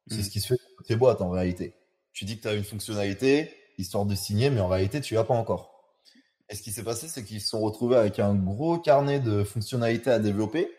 C'est 0.08 0.20
mmh. 0.20 0.24
ce 0.24 0.30
qui 0.30 0.40
se 0.40 0.48
fait 0.48 0.62
dans 0.78 0.86
tes 0.86 0.96
boîtes 0.96 1.22
en 1.22 1.30
réalité. 1.30 1.76
tu 2.14 2.24
dis 2.24 2.38
que 2.38 2.44
tu 2.44 2.48
as 2.48 2.54
une 2.54 2.64
fonctionnalité, 2.64 3.52
histoire 3.78 4.06
de 4.06 4.16
signer, 4.16 4.50
mais 4.50 4.62
en 4.62 4.70
réalité, 4.70 5.02
tu 5.02 5.16
l'as 5.16 5.26
pas 5.26 5.34
encore. 5.34 5.78
Et 6.50 6.56
ce 6.56 6.62
qui 6.62 6.72
s'est 6.72 6.84
passé, 6.84 7.08
c'est 7.10 7.26
qu'ils 7.26 7.42
se 7.42 7.50
sont 7.50 7.60
retrouvés 7.60 7.98
avec 7.98 8.20
un 8.20 8.34
gros 8.34 8.78
carnet 8.78 9.20
de 9.20 9.44
fonctionnalités 9.44 10.10
à 10.10 10.20
développer 10.20 10.72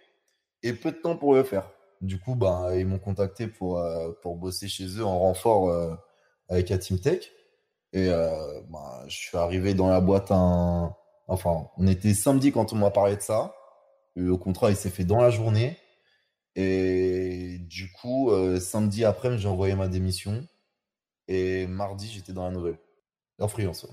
et 0.62 0.72
peu 0.72 0.90
de 0.90 0.96
temps 0.96 1.16
pour 1.16 1.34
le 1.34 1.44
faire. 1.44 1.70
Du 2.00 2.20
coup, 2.20 2.34
bah, 2.36 2.76
ils 2.76 2.86
m'ont 2.86 2.98
contacté 2.98 3.48
pour, 3.48 3.78
euh, 3.78 4.12
pour 4.22 4.36
bosser 4.36 4.68
chez 4.68 4.86
eux 4.98 5.04
en 5.04 5.18
renfort 5.18 5.68
euh, 5.70 5.94
avec 6.48 6.68
la 6.68 6.78
Tech. 6.78 7.30
Et 7.92 8.08
euh, 8.08 8.60
bah, 8.70 9.04
je 9.08 9.16
suis 9.16 9.36
arrivé 9.36 9.74
dans 9.74 9.88
la 9.88 10.00
boîte. 10.00 10.30
Enfin, 10.30 11.68
on 11.76 11.86
était 11.86 12.14
samedi 12.14 12.52
quand 12.52 12.72
on 12.72 12.76
m'a 12.76 12.90
parlé 12.90 13.16
de 13.16 13.22
ça. 13.22 13.54
Le 14.14 14.36
contrat, 14.36 14.70
il 14.70 14.76
s'est 14.76 14.90
fait 14.90 15.04
dans 15.04 15.20
la 15.20 15.30
journée. 15.30 15.76
Et 16.54 17.58
du 17.60 17.92
coup, 17.92 18.30
samedi 18.60 19.04
après, 19.04 19.38
j'ai 19.38 19.48
envoyé 19.48 19.74
ma 19.74 19.88
démission. 19.88 20.46
Et 21.28 21.66
mardi, 21.66 22.08
j'étais 22.08 22.32
dans 22.32 22.44
la 22.44 22.50
nouvelle. 22.50 22.78
En 23.40 23.48
freelance, 23.48 23.86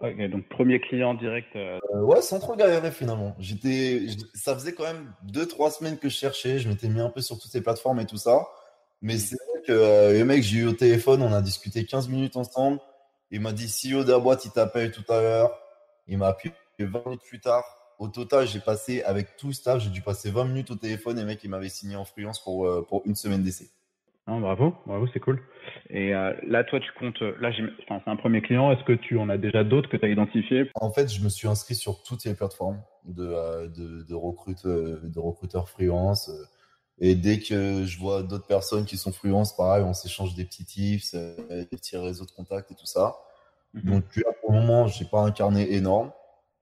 Ok, 0.00 0.20
donc 0.30 0.48
premier 0.48 0.80
client 0.80 1.14
direct. 1.14 1.54
Euh, 1.54 1.78
ouais, 1.94 2.22
sans 2.22 2.40
trop 2.40 2.56
galérer 2.56 2.90
finalement. 2.90 3.36
J'étais, 3.38 4.06
ça 4.34 4.54
faisait 4.54 4.72
quand 4.72 4.84
même 4.84 5.12
deux 5.22 5.46
trois 5.46 5.70
semaines 5.70 5.98
que 5.98 6.08
je 6.08 6.16
cherchais. 6.16 6.58
Je 6.58 6.68
m'étais 6.68 6.88
mis 6.88 7.00
un 7.00 7.10
peu 7.10 7.20
sur 7.20 7.38
toutes 7.38 7.50
ces 7.50 7.62
plateformes 7.62 8.00
et 8.00 8.06
tout 8.06 8.16
ça. 8.16 8.48
Mais 9.02 9.18
c'est 9.18 9.36
vrai 9.36 9.62
que 9.66 9.72
euh, 9.72 10.18
le 10.18 10.24
mec, 10.24 10.42
j'ai 10.42 10.60
eu 10.60 10.66
au 10.66 10.72
téléphone, 10.72 11.22
on 11.22 11.32
a 11.32 11.42
discuté 11.42 11.84
15 11.84 12.08
minutes 12.08 12.36
ensemble. 12.36 12.80
Il 13.30 13.40
m'a 13.40 13.52
dit 13.52 13.66
CEO 13.66 14.04
de 14.04 14.12
la 14.12 14.18
boîte, 14.18 14.44
il 14.44 14.50
t'appelle 14.50 14.90
tout 14.90 15.10
à 15.12 15.20
l'heure. 15.20 15.58
Il 16.08 16.18
m'a 16.18 16.28
appelé 16.28 16.52
20 16.78 17.04
minutes 17.06 17.22
plus 17.22 17.40
tard. 17.40 17.64
Au 17.98 18.08
total, 18.08 18.46
j'ai 18.46 18.60
passé 18.60 19.02
avec 19.02 19.36
tout 19.36 19.52
staff, 19.52 19.80
j'ai 19.80 19.90
dû 19.90 20.02
passer 20.02 20.30
20 20.30 20.44
minutes 20.46 20.70
au 20.70 20.76
téléphone 20.76 21.18
et 21.18 21.20
le 21.20 21.26
mec, 21.26 21.40
il 21.44 21.50
m'avait 21.50 21.68
signé 21.68 21.94
en 21.96 22.04
freelance 22.04 22.42
pour, 22.42 22.66
euh, 22.66 22.84
pour 22.88 23.02
une 23.04 23.14
semaine 23.14 23.42
d'essai. 23.42 23.70
Non, 24.28 24.40
bravo, 24.40 24.74
bravo, 24.86 25.08
c'est 25.12 25.18
cool. 25.18 25.42
Et 25.90 26.14
euh, 26.14 26.32
là, 26.46 26.62
toi, 26.62 26.78
tu 26.78 26.90
comptes. 26.98 27.20
Là, 27.40 27.50
enfin, 27.82 28.00
c'est 28.04 28.10
un 28.10 28.16
premier 28.16 28.40
client. 28.40 28.70
Est-ce 28.70 28.84
que 28.84 28.92
tu 28.92 29.18
en 29.18 29.28
as 29.28 29.36
déjà 29.36 29.64
d'autres 29.64 29.88
que 29.88 29.96
tu 29.96 30.04
as 30.04 30.08
identifiés? 30.08 30.70
En 30.76 30.92
fait, 30.92 31.12
je 31.12 31.22
me 31.24 31.28
suis 31.28 31.48
inscrit 31.48 31.74
sur 31.74 32.04
toutes 32.04 32.24
les 32.24 32.34
plateformes 32.34 32.80
de, 33.04 33.26
euh, 33.26 33.68
de, 33.68 34.02
de, 34.04 34.14
recrute, 34.14 34.64
de 34.64 35.18
recruteurs 35.18 35.68
freelance. 35.68 36.28
Euh, 36.28 36.44
et 36.98 37.16
dès 37.16 37.40
que 37.40 37.84
je 37.84 37.98
vois 37.98 38.22
d'autres 38.22 38.46
personnes 38.46 38.84
qui 38.84 38.96
sont 38.96 39.12
freelance, 39.12 39.56
pareil, 39.56 39.82
on 39.82 39.92
s'échange 39.94 40.36
des 40.36 40.44
petits 40.44 40.64
tips, 40.64 41.14
des 41.14 41.66
petits 41.76 41.96
réseaux 41.96 42.26
de 42.26 42.30
contacts 42.30 42.70
et 42.70 42.76
tout 42.76 42.86
ça. 42.86 43.16
Mhm. 43.74 43.90
Donc, 43.90 44.04
pour 44.40 44.52
le 44.52 44.60
moment, 44.60 44.86
j'ai 44.86 45.06
pas 45.06 45.22
un 45.22 45.32
carnet 45.32 45.72
énorme. 45.72 46.12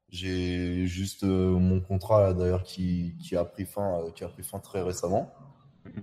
J'ai 0.09 0.87
juste 0.87 1.25
mon 1.25 1.81
contrat 1.81 2.33
d'ailleurs 2.33 2.63
qui, 2.63 3.17
qui 3.23 3.37
a 3.37 3.45
pris 3.45 3.67
fin, 3.67 4.05
qui 4.15 4.25
a 4.25 4.29
pris 4.29 4.43
fin 4.43 4.61
très 4.61 4.81
récemment. 4.81 5.31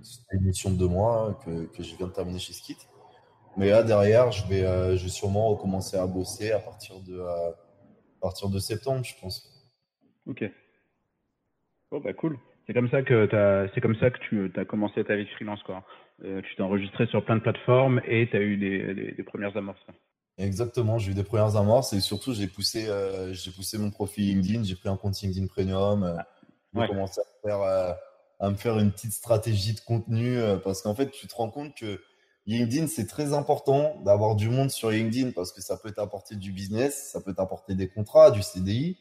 C'est 0.02 0.36
une 0.36 0.46
mission 0.46 0.70
de 0.70 0.76
deux 0.76 0.88
mois 0.88 1.38
que, 1.44 1.66
que, 1.66 1.82
je 1.82 1.96
viens 1.96 2.06
de 2.06 2.12
terminer 2.12 2.38
chez 2.38 2.52
Skit. 2.52 2.76
Mais 3.56 3.70
là, 3.70 3.82
derrière, 3.82 4.30
je 4.30 4.46
vais, 4.46 4.64
euh, 4.64 4.96
je 4.96 5.04
vais 5.04 5.10
sûrement 5.10 5.48
recommencer 5.48 5.96
à 5.96 6.06
bosser 6.06 6.52
à 6.52 6.60
partir 6.60 7.00
de, 7.00 7.18
euh, 7.18 7.50
à 7.50 8.20
partir 8.20 8.48
de 8.48 8.58
septembre, 8.58 9.04
je 9.04 9.14
pense. 9.20 9.74
Ok. 10.26 10.44
Oh, 11.90 12.00
bah 12.00 12.12
cool. 12.12 12.38
C'est 12.66 12.74
comme 12.74 12.90
ça 12.90 13.02
que, 13.02 13.70
c'est 13.74 13.80
comme 13.80 13.96
ça 13.96 14.10
que 14.10 14.18
tu 14.18 14.52
as 14.54 14.64
commencé 14.64 15.02
ta 15.02 15.16
vie 15.16 15.24
de 15.24 15.30
freelance. 15.30 15.62
Quoi. 15.62 15.82
Euh, 16.22 16.42
tu 16.42 16.54
t'es 16.54 16.62
enregistré 16.62 17.06
sur 17.06 17.24
plein 17.24 17.36
de 17.36 17.40
plateformes 17.40 18.00
et 18.06 18.28
tu 18.30 18.36
as 18.36 18.40
eu 18.40 18.56
des, 18.58 19.14
des, 19.14 19.22
premières 19.22 19.56
amorces. 19.56 19.84
Exactement, 20.36 20.98
j'ai 20.98 21.12
eu 21.12 21.14
des 21.14 21.24
premières 21.24 21.56
amorces 21.56 21.92
et 21.94 22.00
surtout 22.00 22.34
j'ai 22.34 22.46
poussé, 22.46 22.86
j'ai 23.32 23.50
poussé 23.50 23.78
mon 23.78 23.90
profil 23.90 24.36
LinkedIn, 24.36 24.64
j'ai 24.64 24.76
pris 24.76 24.88
un 24.88 24.96
compte 24.96 25.20
LinkedIn 25.20 25.46
Premium, 25.46 26.04
ah, 26.04 26.26
j'ai 26.74 26.86
commencé 26.88 27.20
à 27.20 27.48
faire 27.48 27.96
à 28.40 28.50
me 28.50 28.56
faire 28.56 28.78
une 28.78 28.92
petite 28.92 29.12
stratégie 29.12 29.74
de 29.74 29.80
contenu 29.80 30.38
euh, 30.38 30.56
parce 30.56 30.82
qu'en 30.82 30.94
fait, 30.94 31.10
tu 31.10 31.26
te 31.26 31.34
rends 31.34 31.50
compte 31.50 31.74
que 31.74 32.00
LinkedIn, 32.46 32.86
c'est 32.86 33.06
très 33.06 33.34
important 33.34 34.00
d'avoir 34.04 34.34
du 34.34 34.48
monde 34.48 34.70
sur 34.70 34.90
LinkedIn 34.90 35.32
parce 35.32 35.52
que 35.52 35.60
ça 35.60 35.76
peut 35.76 35.92
t'apporter 35.92 36.34
du 36.34 36.52
business, 36.52 37.10
ça 37.12 37.20
peut 37.20 37.34
t'apporter 37.34 37.74
des 37.74 37.88
contrats, 37.88 38.30
du 38.30 38.42
CDI. 38.42 38.96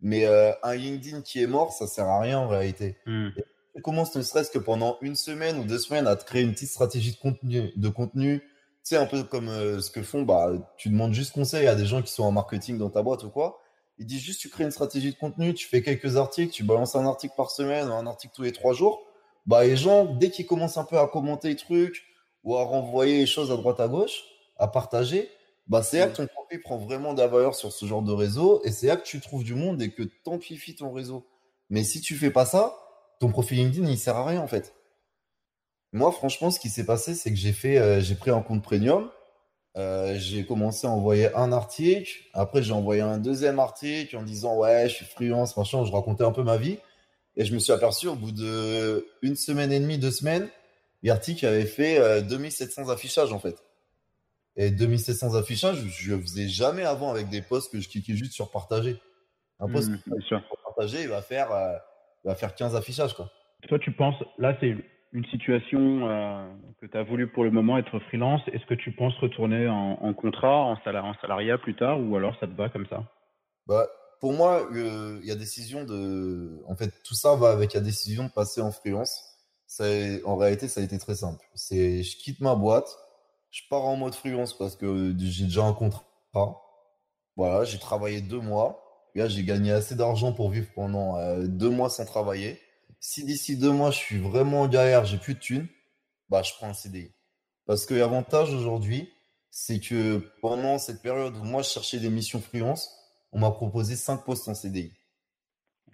Mais 0.00 0.24
euh, 0.26 0.52
un 0.62 0.74
LinkedIn 0.74 1.22
qui 1.22 1.42
est 1.42 1.46
mort, 1.46 1.72
ça 1.72 1.86
sert 1.86 2.06
à 2.06 2.20
rien 2.20 2.38
en 2.38 2.48
réalité. 2.48 2.96
Hmm. 3.06 3.28
Tu 3.74 3.82
commences 3.82 4.14
ne 4.14 4.22
serait-ce 4.22 4.50
que 4.50 4.58
pendant 4.58 4.96
une 5.02 5.16
semaine 5.16 5.58
ou 5.58 5.64
deux 5.64 5.78
semaines 5.78 6.06
à 6.06 6.16
te 6.16 6.24
créer 6.24 6.42
une 6.42 6.52
petite 6.52 6.70
stratégie 6.70 7.12
de 7.12 7.18
contenu, 7.18 7.72
de 7.76 7.88
contenu. 7.88 8.40
Tu 8.40 8.94
sais, 8.94 8.96
un 8.96 9.06
peu 9.06 9.22
comme 9.24 9.48
euh, 9.48 9.80
ce 9.80 9.90
que 9.90 10.02
font, 10.02 10.22
bah, 10.22 10.52
tu 10.78 10.88
demandes 10.88 11.12
juste 11.12 11.34
conseil 11.34 11.66
à 11.66 11.74
des 11.74 11.86
gens 11.86 12.00
qui 12.02 12.12
sont 12.12 12.22
en 12.22 12.32
marketing 12.32 12.78
dans 12.78 12.88
ta 12.88 13.02
boîte 13.02 13.24
ou 13.24 13.30
quoi. 13.30 13.58
Il 13.98 14.06
dit 14.06 14.18
juste, 14.18 14.40
tu 14.40 14.50
crées 14.50 14.64
une 14.64 14.70
stratégie 14.70 15.10
de 15.10 15.16
contenu, 15.16 15.54
tu 15.54 15.66
fais 15.66 15.82
quelques 15.82 16.16
articles, 16.16 16.52
tu 16.52 16.64
balances 16.64 16.96
un 16.96 17.06
article 17.06 17.34
par 17.36 17.50
semaine, 17.50 17.88
un 17.88 18.06
article 18.06 18.34
tous 18.34 18.42
les 18.42 18.52
trois 18.52 18.74
jours. 18.74 19.02
Bah, 19.46 19.64
les 19.64 19.76
gens, 19.76 20.04
dès 20.04 20.30
qu'ils 20.30 20.46
commencent 20.46 20.76
un 20.76 20.84
peu 20.84 20.98
à 20.98 21.06
commenter 21.06 21.48
les 21.48 21.56
trucs 21.56 22.04
ou 22.44 22.56
à 22.56 22.64
renvoyer 22.64 23.18
les 23.18 23.26
choses 23.26 23.50
à 23.50 23.56
droite 23.56 23.80
à 23.80 23.88
gauche, 23.88 24.24
à 24.58 24.68
partager, 24.68 25.30
bah, 25.66 25.82
c'est 25.82 25.98
là 25.98 26.08
que 26.08 26.16
ton 26.16 26.26
profil 26.26 26.60
prend 26.60 26.76
vraiment 26.76 27.14
de 27.14 27.20
la 27.20 27.26
valeur 27.26 27.54
sur 27.54 27.72
ce 27.72 27.86
genre 27.86 28.02
de 28.02 28.12
réseau 28.12 28.60
et 28.64 28.70
c'est 28.70 28.86
là 28.86 28.96
que 28.96 29.04
tu 29.04 29.20
trouves 29.20 29.44
du 29.44 29.54
monde 29.54 29.80
et 29.80 29.90
que 29.90 30.02
tu 30.02 30.74
ton 30.74 30.92
réseau. 30.92 31.26
Mais 31.70 31.82
si 31.82 32.00
tu 32.00 32.14
fais 32.14 32.30
pas 32.30 32.44
ça, 32.44 32.76
ton 33.18 33.30
profil 33.30 33.58
LinkedIn, 33.58 33.88
il 33.88 33.98
sert 33.98 34.16
à 34.16 34.26
rien, 34.26 34.40
en 34.40 34.46
fait. 34.46 34.74
Moi, 35.92 36.12
franchement, 36.12 36.50
ce 36.50 36.60
qui 36.60 36.68
s'est 36.68 36.84
passé, 36.84 37.14
c'est 37.14 37.30
que 37.30 37.36
j'ai 37.36 37.52
fait, 37.52 37.78
euh, 37.78 38.00
j'ai 38.00 38.14
pris 38.14 38.30
un 38.30 38.42
compte 38.42 38.62
premium 38.62 39.10
euh, 39.76 40.14
j'ai 40.18 40.44
commencé 40.44 40.86
à 40.86 40.90
envoyer 40.90 41.34
un 41.34 41.52
article. 41.52 42.10
Après, 42.32 42.62
j'ai 42.62 42.72
envoyé 42.72 43.02
un 43.02 43.18
deuxième 43.18 43.58
article 43.58 44.16
en 44.16 44.22
disant 44.22 44.56
ouais, 44.56 44.88
je 44.88 44.94
suis 44.94 45.04
freelance, 45.04 45.56
machin. 45.56 45.84
Je 45.84 45.92
racontais 45.92 46.24
un 46.24 46.32
peu 46.32 46.42
ma 46.42 46.56
vie. 46.56 46.78
Et 47.36 47.44
je 47.44 47.52
me 47.52 47.58
suis 47.58 47.72
aperçu 47.72 48.08
au 48.08 48.14
bout 48.14 48.32
de 48.32 49.06
une 49.20 49.36
semaine 49.36 49.70
et 49.70 49.78
demie, 49.78 49.98
deux 49.98 50.10
semaines, 50.10 50.48
l'article 51.02 51.46
avait 51.46 51.66
fait 51.66 52.22
2700 52.22 52.88
euh, 52.88 52.92
affichages 52.92 53.32
en 53.32 53.38
fait. 53.38 53.56
Et 54.56 54.70
2700 54.70 55.34
affichages, 55.34 55.76
je 55.76 56.14
ne 56.14 56.20
faisais 56.20 56.48
jamais 56.48 56.84
avant 56.84 57.10
avec 57.10 57.28
des 57.28 57.42
posts 57.42 57.70
que 57.70 57.80
je 57.80 57.88
cliquais 57.88 58.14
juste 58.14 58.32
sur 58.32 58.50
partager. 58.50 58.96
Un 59.60 59.68
post 59.68 59.90
mmh, 59.90 59.98
pour 60.48 60.58
partager, 60.64 61.02
il 61.02 61.08
va 61.08 61.22
faire, 61.22 61.52
euh, 61.52 61.74
il 62.24 62.28
va 62.28 62.34
faire 62.34 62.54
15 62.54 62.74
affichages 62.74 63.14
quoi. 63.14 63.30
Toi, 63.68 63.78
tu 63.78 63.92
penses, 63.92 64.22
là, 64.38 64.56
c'est 64.60 64.74
une 65.12 65.24
situation 65.26 66.08
euh, 66.08 66.46
que 66.80 66.86
tu 66.86 66.96
as 66.96 67.02
voulu 67.02 67.28
pour 67.28 67.44
le 67.44 67.50
moment 67.50 67.78
être 67.78 67.98
freelance, 68.00 68.42
est-ce 68.52 68.66
que 68.66 68.74
tu 68.74 68.92
penses 68.92 69.16
retourner 69.18 69.68
en, 69.68 70.12
contrat, 70.14 70.56
en, 70.56 70.72
en, 70.72 71.14
salariat 71.20 71.58
plus 71.58 71.74
tard, 71.74 72.00
ou 72.00 72.16
alors 72.16 72.36
ça 72.40 72.46
te 72.46 72.52
va 72.52 72.68
comme 72.68 72.86
ça? 72.86 73.04
Bah, 73.66 73.86
Pour 74.20 74.32
moi, 74.32 74.68
il 74.72 75.24
y 75.24 75.30
a 75.30 75.36
décision 75.36 75.84
de. 75.84 76.62
En 76.68 76.76
fait, 76.76 76.92
tout 77.04 77.14
ça 77.14 77.34
va 77.36 77.50
avec 77.50 77.74
la 77.74 77.80
décision 77.80 78.24
de 78.24 78.30
passer 78.30 78.60
en 78.60 78.72
freelance. 78.72 79.32
En 80.24 80.36
réalité, 80.36 80.68
ça 80.68 80.80
a 80.80 80.84
été 80.84 80.98
très 80.98 81.16
simple. 81.16 81.44
C'est 81.54 82.02
je 82.02 82.16
quitte 82.18 82.40
ma 82.40 82.54
boîte, 82.54 82.88
je 83.50 83.62
pars 83.68 83.84
en 83.84 83.96
mode 83.96 84.14
freelance 84.14 84.56
parce 84.56 84.76
que 84.76 85.14
j'ai 85.18 85.44
déjà 85.44 85.64
un 85.64 85.72
contrat. 85.72 86.04
Voilà, 87.36 87.64
j'ai 87.64 87.78
travaillé 87.78 88.20
deux 88.20 88.40
mois. 88.40 88.82
J'ai 89.14 89.44
gagné 89.44 89.72
assez 89.72 89.94
d'argent 89.94 90.32
pour 90.32 90.50
vivre 90.50 90.68
pendant 90.74 91.16
euh, 91.16 91.46
deux 91.46 91.70
mois 91.70 91.88
sans 91.88 92.04
travailler 92.04 92.60
si 93.00 93.24
d'ici 93.24 93.56
deux 93.56 93.72
mois 93.72 93.90
je 93.90 93.98
suis 93.98 94.18
vraiment 94.18 94.62
en 94.62 94.68
galère, 94.68 95.04
j'ai 95.04 95.18
plus 95.18 95.34
de 95.34 95.40
thunes, 95.40 95.68
bah 96.28 96.42
je 96.42 96.52
prends 96.54 96.68
un 96.68 96.74
CDI. 96.74 97.12
Parce 97.66 97.86
que 97.86 97.94
l'avantage 97.94 98.52
aujourd'hui, 98.52 99.12
c'est 99.50 99.80
que 99.80 100.18
pendant 100.40 100.78
cette 100.78 101.02
période 101.02 101.36
où 101.36 101.44
moi 101.44 101.62
je 101.62 101.68
cherchais 101.68 101.98
des 101.98 102.10
missions 102.10 102.40
freelance, 102.40 102.90
on 103.32 103.40
m'a 103.40 103.50
proposé 103.50 103.96
cinq 103.96 104.24
postes 104.24 104.48
en 104.48 104.54
CDI. 104.54 104.92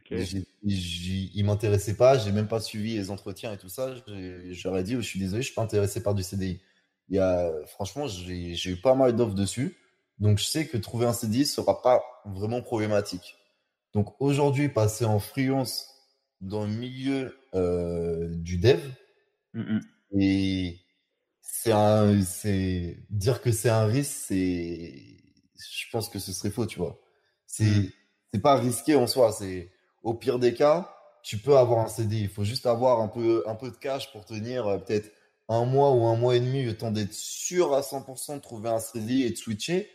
Okay. 0.00 0.44
Il 0.62 1.44
m'intéressait 1.44 1.96
pas, 1.96 2.18
j'ai 2.18 2.32
même 2.32 2.48
pas 2.48 2.60
suivi 2.60 2.96
les 2.96 3.10
entretiens 3.10 3.52
et 3.52 3.58
tout 3.58 3.68
ça. 3.68 3.94
J'aurais 4.50 4.84
dit, 4.84 4.94
je 4.94 5.00
suis 5.00 5.18
désolé, 5.18 5.42
je 5.42 5.46
suis 5.46 5.54
pas 5.54 5.62
intéressé 5.62 6.02
par 6.02 6.14
du 6.14 6.22
CDI. 6.22 6.60
Il 7.08 7.16
y 7.16 7.18
a, 7.18 7.50
franchement, 7.66 8.06
j'ai 8.06 8.70
eu 8.70 8.80
pas 8.80 8.94
mal 8.94 9.14
d'offres 9.16 9.34
dessus. 9.34 9.76
Donc, 10.18 10.38
je 10.38 10.44
sais 10.44 10.66
que 10.66 10.76
trouver 10.76 11.06
un 11.06 11.12
CDI 11.12 11.46
sera 11.46 11.82
pas 11.82 12.02
vraiment 12.26 12.62
problématique. 12.62 13.36
Donc, 13.92 14.14
aujourd'hui, 14.20 14.68
passer 14.68 15.04
en 15.04 15.18
freelance 15.18 15.91
dans 16.42 16.64
le 16.64 16.72
milieu 16.72 17.38
euh, 17.54 18.28
du 18.28 18.58
dev. 18.58 18.80
Mm, 19.54 19.60
mm. 19.60 19.80
Et 20.20 20.78
c'est 21.40 22.98
dire 23.08 23.40
que 23.40 23.52
c'est 23.52 23.70
un 23.70 23.86
risque, 23.86 24.10
c'est, 24.10 24.92
je 25.54 25.84
pense 25.92 26.08
que 26.08 26.18
ce 26.18 26.32
serait 26.32 26.50
faux, 26.50 26.66
tu 26.66 26.78
vois. 26.78 27.00
C'est, 27.46 27.92
mm. 28.34 28.40
pas 28.40 28.56
risqué 28.56 28.96
en 28.96 29.06
soi. 29.06 29.32
C'est 29.32 29.70
au 30.02 30.14
pire 30.14 30.38
des 30.38 30.54
cas, 30.54 30.92
tu 31.22 31.38
peux 31.38 31.56
avoir 31.56 31.84
un 31.84 31.88
CD. 31.88 32.16
Il 32.16 32.28
faut 32.28 32.44
juste 32.44 32.66
avoir 32.66 33.00
un 33.00 33.08
peu, 33.08 33.44
un 33.46 33.54
peu 33.54 33.70
de 33.70 33.76
cash 33.76 34.12
pour 34.12 34.24
tenir 34.24 34.66
euh, 34.66 34.78
peut-être 34.78 35.10
un 35.48 35.64
mois 35.64 35.92
ou 35.92 36.06
un 36.06 36.16
mois 36.16 36.36
et 36.36 36.40
demi, 36.40 36.64
le 36.64 36.76
temps 36.76 36.90
d'être 36.90 37.12
sûr 37.12 37.74
à 37.74 37.80
100% 37.80 38.36
de 38.36 38.40
trouver 38.40 38.70
un 38.70 38.80
CD 38.80 39.20
et 39.20 39.30
de 39.30 39.36
switcher. 39.36 39.88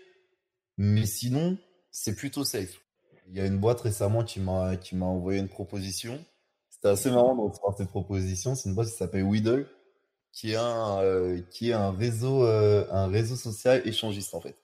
Mais 0.77 1.05
sinon, 1.05 1.57
c'est 1.91 2.15
plutôt 2.15 2.45
safe. 2.45 2.79
Il 3.27 3.35
y 3.35 3.41
a 3.41 3.45
une 3.45 3.57
boîte 3.57 3.81
récemment 3.81 4.23
qui 4.23 4.39
m'a 4.39 4.77
envoyé 5.01 5.39
une 5.39 5.49
proposition 5.49 6.23
c'était 6.77 6.89
assez 6.89 7.09
marrant 7.09 7.35
de 7.35 7.41
recevoir 7.41 7.75
cette 7.75 7.89
proposition. 7.89 8.53
C'est 8.53 8.69
une 8.69 8.75
boîte 8.75 8.89
qui 8.89 8.95
s'appelle 8.95 9.23
Weedle, 9.23 9.67
qui 10.31 10.51
est 10.51 10.57
un, 10.57 10.99
euh, 11.01 11.41
qui 11.49 11.71
est 11.71 11.73
un 11.73 11.91
réseau, 11.91 12.43
euh, 12.45 12.85
un 12.91 13.07
réseau 13.07 13.35
social 13.35 13.81
échangiste 13.85 14.35
en 14.35 14.41
fait. 14.41 14.55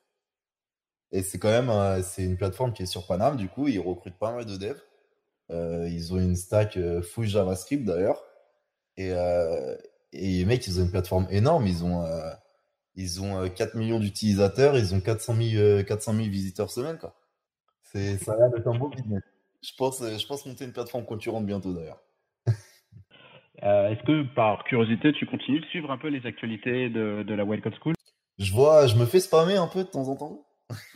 Et 1.12 1.24
c'est 1.24 1.40
quand 1.40 1.50
même, 1.50 2.04
c'est 2.04 2.24
une 2.24 2.38
plateforme 2.38 2.74
qui 2.74 2.84
est 2.84 2.88
sur 2.88 3.08
Panam. 3.08 3.38
Du 3.38 3.48
coup, 3.48 3.68
ils 3.68 3.80
recrutent 3.80 4.18
pas 4.18 4.32
mal 4.32 4.46
de 4.46 4.58
devs. 4.58 4.82
Euh, 5.52 5.88
ils 5.90 6.14
ont 6.14 6.20
une 6.20 6.36
stack 6.36 6.80
full 7.02 7.28
JavaScript 7.28 7.86
d'ailleurs. 7.86 8.24
Et, 8.98 9.10
et 9.10 10.38
les 10.38 10.46
mecs, 10.46 10.66
ils 10.68 10.80
ont 10.80 10.84
une 10.84 10.92
plateforme 10.92 11.28
énorme. 11.30 11.68
Ils 11.68 11.84
ont, 11.84 12.04
ils 12.96 13.22
ont 13.22 13.48
4 13.48 13.76
millions 13.76 14.00
d'utilisateurs, 14.00 14.78
ils 14.78 14.96
ont 14.96 15.02
400 15.02 15.36
000, 15.36 15.84
400 15.84 16.14
000 16.14 16.30
visiteurs 16.30 16.72
semaine. 16.72 16.98
Quoi. 16.98 17.16
Ça 17.84 18.00
a 18.00 18.38
l'air 18.38 18.50
d'être 18.50 18.68
un 18.68 18.78
beau 18.78 18.90
business. 18.90 19.22
Je 19.64 19.72
pense, 19.78 20.02
je 20.02 20.28
pense 20.28 20.46
monter 20.46 20.66
une 20.66 20.74
plateforme 20.74 21.06
concurrente 21.06 21.46
bientôt 21.46 21.74
d'ailleurs. 21.74 22.02
Est-ce 23.58 24.04
que 24.04 24.24
par 24.36 24.64
curiosité, 24.66 25.14
tu 25.14 25.26
continues 25.26 25.62
de 25.62 25.66
suivre 25.68 25.90
un 25.90 25.98
peu 25.98 26.10
les 26.10 26.26
actualités 26.26 26.90
de, 26.90 27.24
de 27.24 27.34
la 27.34 27.46
Wildcard 27.46 27.74
School? 27.82 27.94
Je 28.40 28.52
vois, 28.52 28.88
je 28.88 28.96
me 28.96 29.06
fais 29.06 29.20
spammer 29.20 29.56
un 29.56 29.68
peu 29.68 29.84
de 29.84 29.90
temps 29.90 30.10
en 30.10 30.16
temps. 30.16 30.46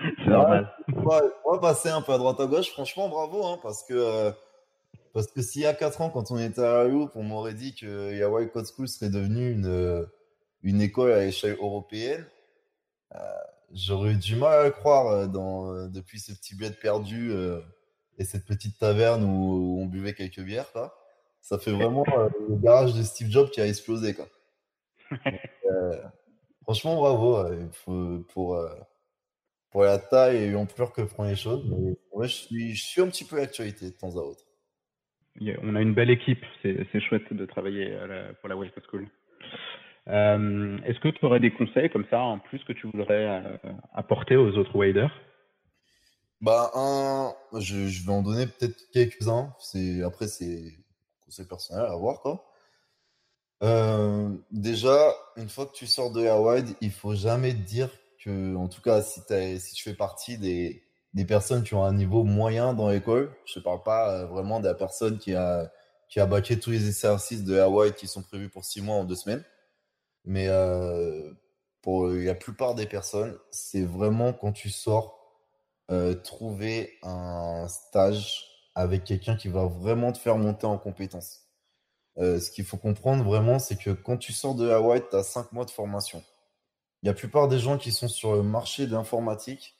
C'est 0.00 0.30
normal. 0.30 0.74
On 0.94 1.02
va, 1.02 1.58
passer 1.60 1.90
un 1.90 2.02
peu 2.02 2.12
à 2.12 2.18
droite 2.18 2.40
à 2.40 2.46
gauche. 2.46 2.70
Franchement, 2.70 3.08
bravo, 3.08 3.44
hein, 3.44 3.58
parce 3.62 3.84
que 3.84 4.32
parce 5.12 5.26
que 5.26 5.42
s'il 5.42 5.62
y 5.62 5.66
a 5.66 5.74
4 5.74 6.00
ans, 6.00 6.10
quand 6.10 6.30
on 6.30 6.38
était 6.38 6.62
à 6.62 6.84
Loop, 6.84 7.12
on 7.14 7.22
m'aurait 7.22 7.54
dit 7.54 7.74
que 7.74 8.16
Yahweh 8.16 8.48
Code 8.48 8.66
School 8.66 8.88
serait 8.88 9.10
devenu 9.10 9.50
une, 9.50 10.06
une 10.62 10.80
école 10.80 11.12
à 11.12 11.26
échelle 11.26 11.56
européenne, 11.60 12.26
euh, 13.14 13.18
j'aurais 13.72 14.12
eu 14.12 14.16
du 14.16 14.36
mal 14.36 14.58
à 14.58 14.64
le 14.64 14.70
croire 14.70 15.06
euh, 15.08 15.26
dans, 15.26 15.72
euh, 15.72 15.88
depuis 15.88 16.18
ce 16.18 16.32
petit 16.32 16.54
bled 16.54 16.78
perdu 16.78 17.32
et 18.18 18.24
cette 18.24 18.44
petite 18.44 18.78
taverne 18.78 19.24
où, 19.24 19.80
on 19.80 19.86
buvait 19.86 20.14
quelques 20.14 20.40
bières. 20.40 20.70
Quoi. 20.72 20.94
Ça 21.40 21.58
fait 21.58 21.72
vraiment 21.72 22.04
le 22.48 22.56
garage 22.56 22.94
de 22.94 23.02
Steve 23.02 23.30
Jobs 23.30 23.50
qui 23.50 23.60
a 23.60 23.66
explosé. 23.66 24.14
Quoi. 24.14 24.28
franchement, 26.62 26.96
bravo 26.96 27.44
pour, 27.84 28.26
pour, 28.28 28.68
pour 29.70 29.82
la 29.82 29.98
taille 29.98 30.36
et 30.36 30.50
l'ampleur 30.50 30.92
que 30.92 31.02
prend 31.02 31.24
les 31.24 31.36
choses. 31.36 31.64
Mais, 31.68 31.96
je, 32.22 32.32
suis, 32.32 32.74
je 32.74 32.84
suis 32.84 33.00
un 33.00 33.08
petit 33.08 33.24
peu 33.24 33.36
l'actualité 33.36 33.86
de 33.86 33.96
temps 33.96 34.16
à 34.16 34.20
autre 34.20 34.44
on 35.62 35.74
a 35.74 35.80
une 35.80 35.94
belle 35.94 36.10
équipe. 36.10 36.44
C'est 36.62 37.00
chouette 37.00 37.32
de 37.32 37.46
travailler 37.46 37.96
pour 38.40 38.48
la 38.48 38.56
West 38.56 38.74
School. 38.90 39.08
Euh, 40.10 40.78
est-ce 40.84 40.98
que 41.00 41.08
tu 41.08 41.24
aurais 41.24 41.40
des 41.40 41.52
conseils 41.52 41.90
comme 41.90 42.04
ça 42.10 42.20
en 42.20 42.38
plus 42.38 42.62
que 42.64 42.72
tu 42.72 42.88
voudrais 42.88 43.42
euh, 43.44 43.72
apporter 43.94 44.36
aux 44.36 44.56
autres 44.58 44.74
waders? 44.74 45.12
Bah, 46.40 46.70
je, 47.58 48.04
vais 48.04 48.12
en 48.12 48.22
donner 48.22 48.46
peut-être 48.46 48.90
quelques-uns. 48.92 49.52
après 50.04 50.26
c'est 50.26 50.74
conseil 51.24 51.46
personnel 51.46 51.84
à 51.84 51.94
voir 51.96 52.20
quoi. 52.20 52.46
Euh, 53.62 54.30
déjà, 54.50 55.12
une 55.36 55.50
fois 55.50 55.66
que 55.66 55.72
tu 55.72 55.86
sors 55.86 56.10
de 56.10 56.26
Hawaii, 56.26 56.64
il 56.80 56.90
faut 56.90 57.14
jamais 57.14 57.52
dire 57.52 57.90
que, 58.24 58.56
en 58.56 58.68
tout 58.68 58.80
cas, 58.80 59.02
si, 59.02 59.20
si 59.58 59.74
tu 59.74 59.82
fais 59.84 59.94
partie 59.94 60.38
des, 60.38 60.82
des 61.14 61.24
personnes 61.24 61.62
qui 61.62 61.74
ont 61.74 61.84
un 61.84 61.92
niveau 61.92 62.24
moyen 62.24 62.74
dans 62.74 62.88
l'école. 62.88 63.30
Je 63.44 63.58
ne 63.58 63.64
parle 63.64 63.82
pas 63.82 64.24
vraiment 64.26 64.60
de 64.60 64.66
la 64.66 64.74
personne 64.74 65.18
qui 65.18 65.34
a, 65.34 65.70
qui 66.08 66.20
a 66.20 66.26
baqué 66.26 66.58
tous 66.58 66.70
les 66.70 66.86
exercices 66.86 67.44
de 67.44 67.58
Hawaii 67.58 67.92
qui 67.92 68.06
sont 68.06 68.22
prévus 68.22 68.48
pour 68.48 68.64
six 68.64 68.80
mois 68.80 68.96
en 68.96 69.04
deux 69.04 69.16
semaines. 69.16 69.44
Mais 70.24 70.48
pour 71.82 72.08
la 72.08 72.34
plupart 72.34 72.74
des 72.74 72.86
personnes, 72.86 73.38
c'est 73.50 73.84
vraiment 73.84 74.32
quand 74.32 74.52
tu 74.52 74.70
sors, 74.70 75.18
trouver 76.22 76.98
un 77.02 77.66
stage 77.68 78.44
avec 78.74 79.04
quelqu'un 79.04 79.36
qui 79.36 79.48
va 79.48 79.66
vraiment 79.66 80.12
te 80.12 80.18
faire 80.18 80.38
monter 80.38 80.66
en 80.66 80.78
compétences. 80.78 81.48
ce 82.16 82.50
qu'il 82.50 82.64
faut 82.64 82.76
comprendre 82.76 83.24
vraiment, 83.24 83.58
c'est 83.58 83.76
que 83.76 83.90
quand 83.90 84.16
tu 84.16 84.32
sors 84.32 84.54
de 84.54 84.70
Hawaii, 84.70 85.02
tu 85.10 85.16
as 85.16 85.22
cinq 85.22 85.52
mois 85.52 85.64
de 85.64 85.70
formation. 85.70 86.22
La 87.02 87.14
plupart 87.14 87.48
des 87.48 87.58
gens 87.58 87.78
qui 87.78 87.92
sont 87.92 88.08
sur 88.08 88.34
le 88.34 88.42
marché 88.42 88.86
de 88.86 88.92
l'informatique, 88.92 89.76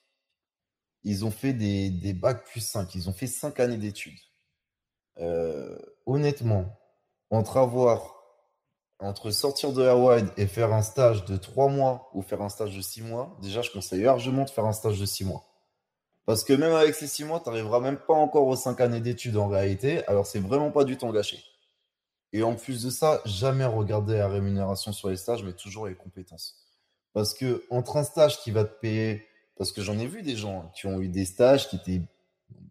ils 1.05 1.25
ont 1.25 1.31
fait 1.31 1.53
des, 1.53 1.91
des 1.91 2.13
bacs 2.13 2.45
plus 2.45 2.61
5. 2.61 2.95
Ils 2.95 3.09
ont 3.09 3.13
fait 3.13 3.27
5 3.27 3.61
années 3.61 3.77
d'études. 3.77 4.19
Honnêtement, 6.07 6.81
entre 7.31 7.59
avoir 7.59 8.20
entre 9.01 9.31
sortir 9.31 9.73
de 9.73 9.83
Hawaii 9.83 10.27
et 10.37 10.47
faire 10.47 10.73
un 10.73 10.83
stage 10.83 11.25
de 11.25 11.37
3 11.37 11.69
mois 11.69 12.11
ou 12.15 12.23
faire 12.23 12.43
un 12.43 12.49
stage 12.49 12.77
de 12.77 12.81
6 12.81 13.03
mois, 13.03 13.37
déjà 13.41 13.63
je 13.63 13.71
conseille 13.71 14.03
largement 14.03 14.45
de 14.45 14.51
faire 14.51 14.67
un 14.67 14.73
stage 14.73 14.99
de 14.99 15.07
6 15.07 15.25
mois. 15.25 15.45
Parce 16.27 16.45
que 16.45 16.53
même 16.53 16.73
avec 16.73 16.95
ces 16.95 17.07
6 17.07 17.25
mois, 17.25 17.41
tu 17.41 17.49
n'arriveras 17.49 17.81
même 17.81 17.97
pas 17.99 18.15
encore 18.15 18.47
aux 18.47 18.57
5 18.57 18.81
années 18.81 19.01
d'études 19.01 19.37
en 19.37 19.49
réalité. 19.49 20.07
Alors 20.07 20.27
c'est 20.27 20.41
vraiment 20.41 20.71
pas 20.71 20.85
du 20.85 20.97
temps 20.97 21.11
gâché. 21.11 21.43
Et 22.33 22.43
en 22.43 22.55
plus 22.55 22.85
de 22.85 22.91
ça, 22.91 23.21
jamais 23.25 23.65
regarder 23.65 24.19
la 24.19 24.29
rémunération 24.29 24.93
sur 24.93 25.09
les 25.09 25.17
stages, 25.17 25.43
mais 25.43 25.53
toujours 25.53 25.87
les 25.87 25.97
compétences. 25.97 26.57
Parce 27.13 27.35
que 27.35 27.65
entre 27.71 27.97
un 27.97 28.05
stage 28.05 28.41
qui 28.41 28.51
va 28.53 28.65
te 28.65 28.79
payer 28.81 29.27
parce 29.61 29.73
que 29.73 29.83
j'en 29.83 29.99
ai 29.99 30.07
vu 30.07 30.23
des 30.23 30.37
gens 30.37 30.73
qui 30.75 30.87
ont 30.87 31.03
eu 31.03 31.09
des 31.09 31.27
stages 31.27 31.69
qui 31.69 31.77
étaient, 31.77 32.01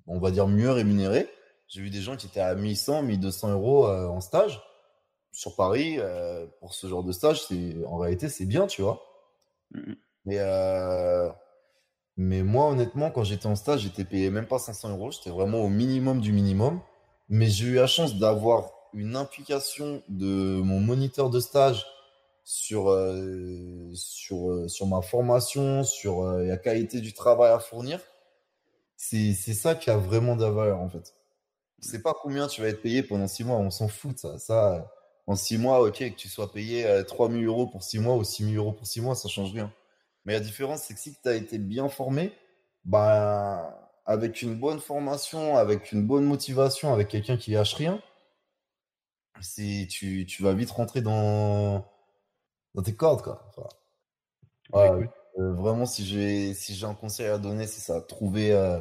on 0.08 0.18
va 0.20 0.32
dire, 0.32 0.48
mieux 0.48 0.72
rémunérés. 0.72 1.30
J'ai 1.68 1.82
vu 1.82 1.92
des 1.92 2.02
gens 2.02 2.15
qui 2.15 2.26
étaient 2.26 2.39
à 2.39 2.56
1100, 2.56 3.04
1200 3.04 3.52
euros 3.52 3.88
euh, 3.88 4.08
en 4.08 4.22
stage 4.22 4.60
sur 5.32 5.56
Paris. 5.56 5.96
Euh, 6.00 6.46
pour 6.60 6.74
ce 6.74 6.88
genre 6.88 7.04
de 7.04 7.12
stage, 7.12 7.44
c'est 7.46 7.76
en 7.86 7.98
réalité, 7.98 8.30
c'est 8.30 8.46
bien, 8.46 8.68
tu 8.68 8.82
vois. 8.82 9.02
Mm-hmm. 9.74 9.96
Mais, 10.26 10.38
euh, 10.39 11.30
mais 12.18 12.44
moi, 12.44 12.68
honnêtement, 12.68 13.12
quand 13.12 13.24
j'étais 13.24 13.48
en 13.48 13.56
stage, 13.56 13.82
j'étais 13.82 14.06
payé 14.06 14.30
même 14.30 14.48
pas 14.48 14.60
500 14.60 14.89
euros. 14.89 15.12
J'étais 15.12 15.30
vraiment 15.30 15.60
au 15.60 15.70
minimum 15.70 16.22
du 16.22 16.32
minimum. 16.32 16.82
Mais 17.30 17.48
j'ai 17.48 17.68
eu 17.68 17.76
la 17.76 17.88
chance 17.88 18.18
d'avoir 18.18 18.72
une 18.94 19.15
implication 19.15 20.02
de 20.10 20.60
mon 20.62 20.80
moniteur 20.80 21.30
de 21.30 21.39
stage 21.39 21.86
sur, 22.44 22.89
euh, 22.89 23.92
sur, 23.94 24.70
sur 24.70 24.88
ma 24.88 25.02
formation, 25.02 25.84
sur 25.84 26.24
la 26.24 26.58
qualité 26.58 27.00
du 27.00 27.13
travail 27.13 27.52
à 27.52 27.60
fournir, 27.60 28.00
c'est 29.00 29.34
ça 29.34 29.76
qui 29.76 29.89
a 29.89 29.98
vraiment 29.98 30.36
de 30.36 30.44
la 30.44 30.52
valeur 30.52 30.80
en 30.80 30.89
fait. 30.89 31.15
C'est 31.80 32.02
pas 32.02 32.13
combien 32.22 32.48
tu 32.48 32.62
vas 32.62 32.68
être 32.68 32.82
payé 32.82 33.02
pendant 33.02 33.28
six 33.28 33.44
mois, 33.44 33.58
on 33.58 33.72
s'en 33.72 33.88
fout 33.88 34.13
de 34.13 34.20
ça. 34.20 34.38
ça. 34.38 34.92
En 35.30 35.36
six 35.36 35.60
mois, 35.60 35.82
ok, 35.82 36.00
que 36.00 36.15
tu 36.15 36.28
sois 36.28 36.52
payé 36.52 37.04
3000 37.08 37.46
euros 37.46 37.68
pour 37.68 37.84
six 37.84 38.00
mois 38.00 38.15
ou 38.15 38.24
6000 38.24 38.58
euros 38.58 38.72
pour 38.72 38.88
six 38.88 39.00
mois, 39.00 39.13
ça 39.13 39.30
change 39.30 39.54
rien. 39.54 39.72
Mais 40.26 40.34
la 40.34 40.39
différence, 40.39 40.82
c'est 40.82 40.96
que 40.96 41.00
si 41.00 41.13
tu 41.22 41.30
as 41.30 41.36
été 41.36 41.60
bien 41.60 41.88
formé, 41.88 42.34
bah, 42.84 43.92
avec 44.08 44.42
une 44.42 44.56
bonne 44.56 44.80
formation, 44.80 45.56
avec 45.56 45.92
une 45.92 46.04
bonne 46.04 46.26
motivation, 46.26 46.92
avec 46.92 47.10
quelqu'un 47.10 47.38
qui 47.38 47.52
lâche 47.52 47.76
rien, 47.76 48.02
tu, 49.88 50.26
tu 50.26 50.44
vas 50.44 50.54
vite 50.54 50.72
rentrer 50.72 51.02
dans, 51.02 51.86
dans 52.74 52.82
tes 52.82 52.96
cordes, 52.96 53.22
quoi. 53.22 53.52
Euh, 55.39 55.54
vraiment, 55.54 55.86
si 55.86 56.06
j'ai 56.06 56.54
si 56.54 56.74
j'ai 56.74 56.86
un 56.86 56.94
conseil 56.94 57.28
à 57.28 57.38
donner, 57.38 57.68
c'est 57.68 57.82
ça. 57.82 58.02
Trouver, 58.02 58.52
euh, 58.52 58.80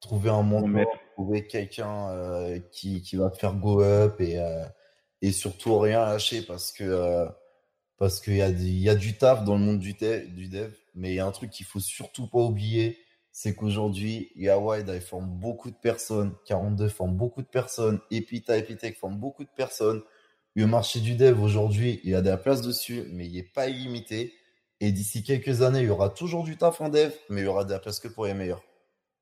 trouver 0.00 0.30
un 0.30 0.42
mentor, 0.42 0.92
trouver 1.14 1.46
quelqu'un 1.46 2.10
euh, 2.10 2.58
qui, 2.72 3.00
qui 3.02 3.16
va 3.16 3.30
te 3.30 3.38
faire 3.38 3.54
go 3.54 3.80
up 3.80 4.20
et, 4.20 4.38
et 5.24 5.32
surtout 5.32 5.78
rien 5.78 6.04
lâcher 6.04 6.42
parce 6.42 6.70
que 6.70 7.26
parce 7.96 8.20
qu'il 8.20 8.36
y, 8.36 8.42
a 8.42 8.50
y 8.50 8.88
a 8.90 8.94
du 8.94 9.16
taf 9.16 9.44
dans 9.44 9.54
le 9.54 9.60
monde 9.60 9.78
du, 9.78 9.94
du 9.94 10.48
dev, 10.48 10.74
mais 10.94 11.12
il 11.12 11.14
y 11.14 11.20
a 11.20 11.26
un 11.26 11.30
truc 11.30 11.50
qu'il 11.50 11.64
faut 11.64 11.80
surtout 11.80 12.26
pas 12.26 12.40
oublier, 12.40 12.98
c'est 13.32 13.54
qu'aujourd'hui, 13.54 14.32
Yawide, 14.36 14.90
il 14.92 15.00
forme 15.00 15.28
beaucoup 15.28 15.70
de 15.70 15.76
personnes, 15.76 16.34
42 16.46 16.88
forme 16.88 17.16
beaucoup 17.16 17.40
de 17.40 17.46
personnes, 17.46 18.00
Epita, 18.10 18.58
Epitech 18.58 18.98
forme 18.98 19.16
beaucoup 19.16 19.44
de 19.44 19.50
personnes, 19.56 20.02
le 20.54 20.66
marché 20.66 21.00
du 21.00 21.14
dev 21.14 21.40
aujourd'hui, 21.40 22.00
il 22.04 22.10
y 22.10 22.14
a 22.14 22.20
de 22.20 22.28
la 22.28 22.36
place 22.36 22.60
dessus, 22.60 23.04
mais 23.12 23.26
il 23.26 23.34
n'est 23.34 23.42
pas 23.42 23.68
illimité. 23.68 24.34
Et 24.80 24.92
d'ici 24.92 25.22
quelques 25.22 25.62
années, 25.62 25.80
il 25.80 25.86
y 25.86 25.90
aura 25.90 26.10
toujours 26.10 26.44
du 26.44 26.58
taf 26.58 26.80
en 26.80 26.90
dev, 26.90 27.12
mais 27.30 27.40
il 27.40 27.44
y 27.44 27.48
aura 27.48 27.64
de 27.64 27.70
la 27.70 27.78
place 27.78 28.00
que 28.00 28.08
pour 28.08 28.26
les 28.26 28.34
meilleurs. 28.34 28.62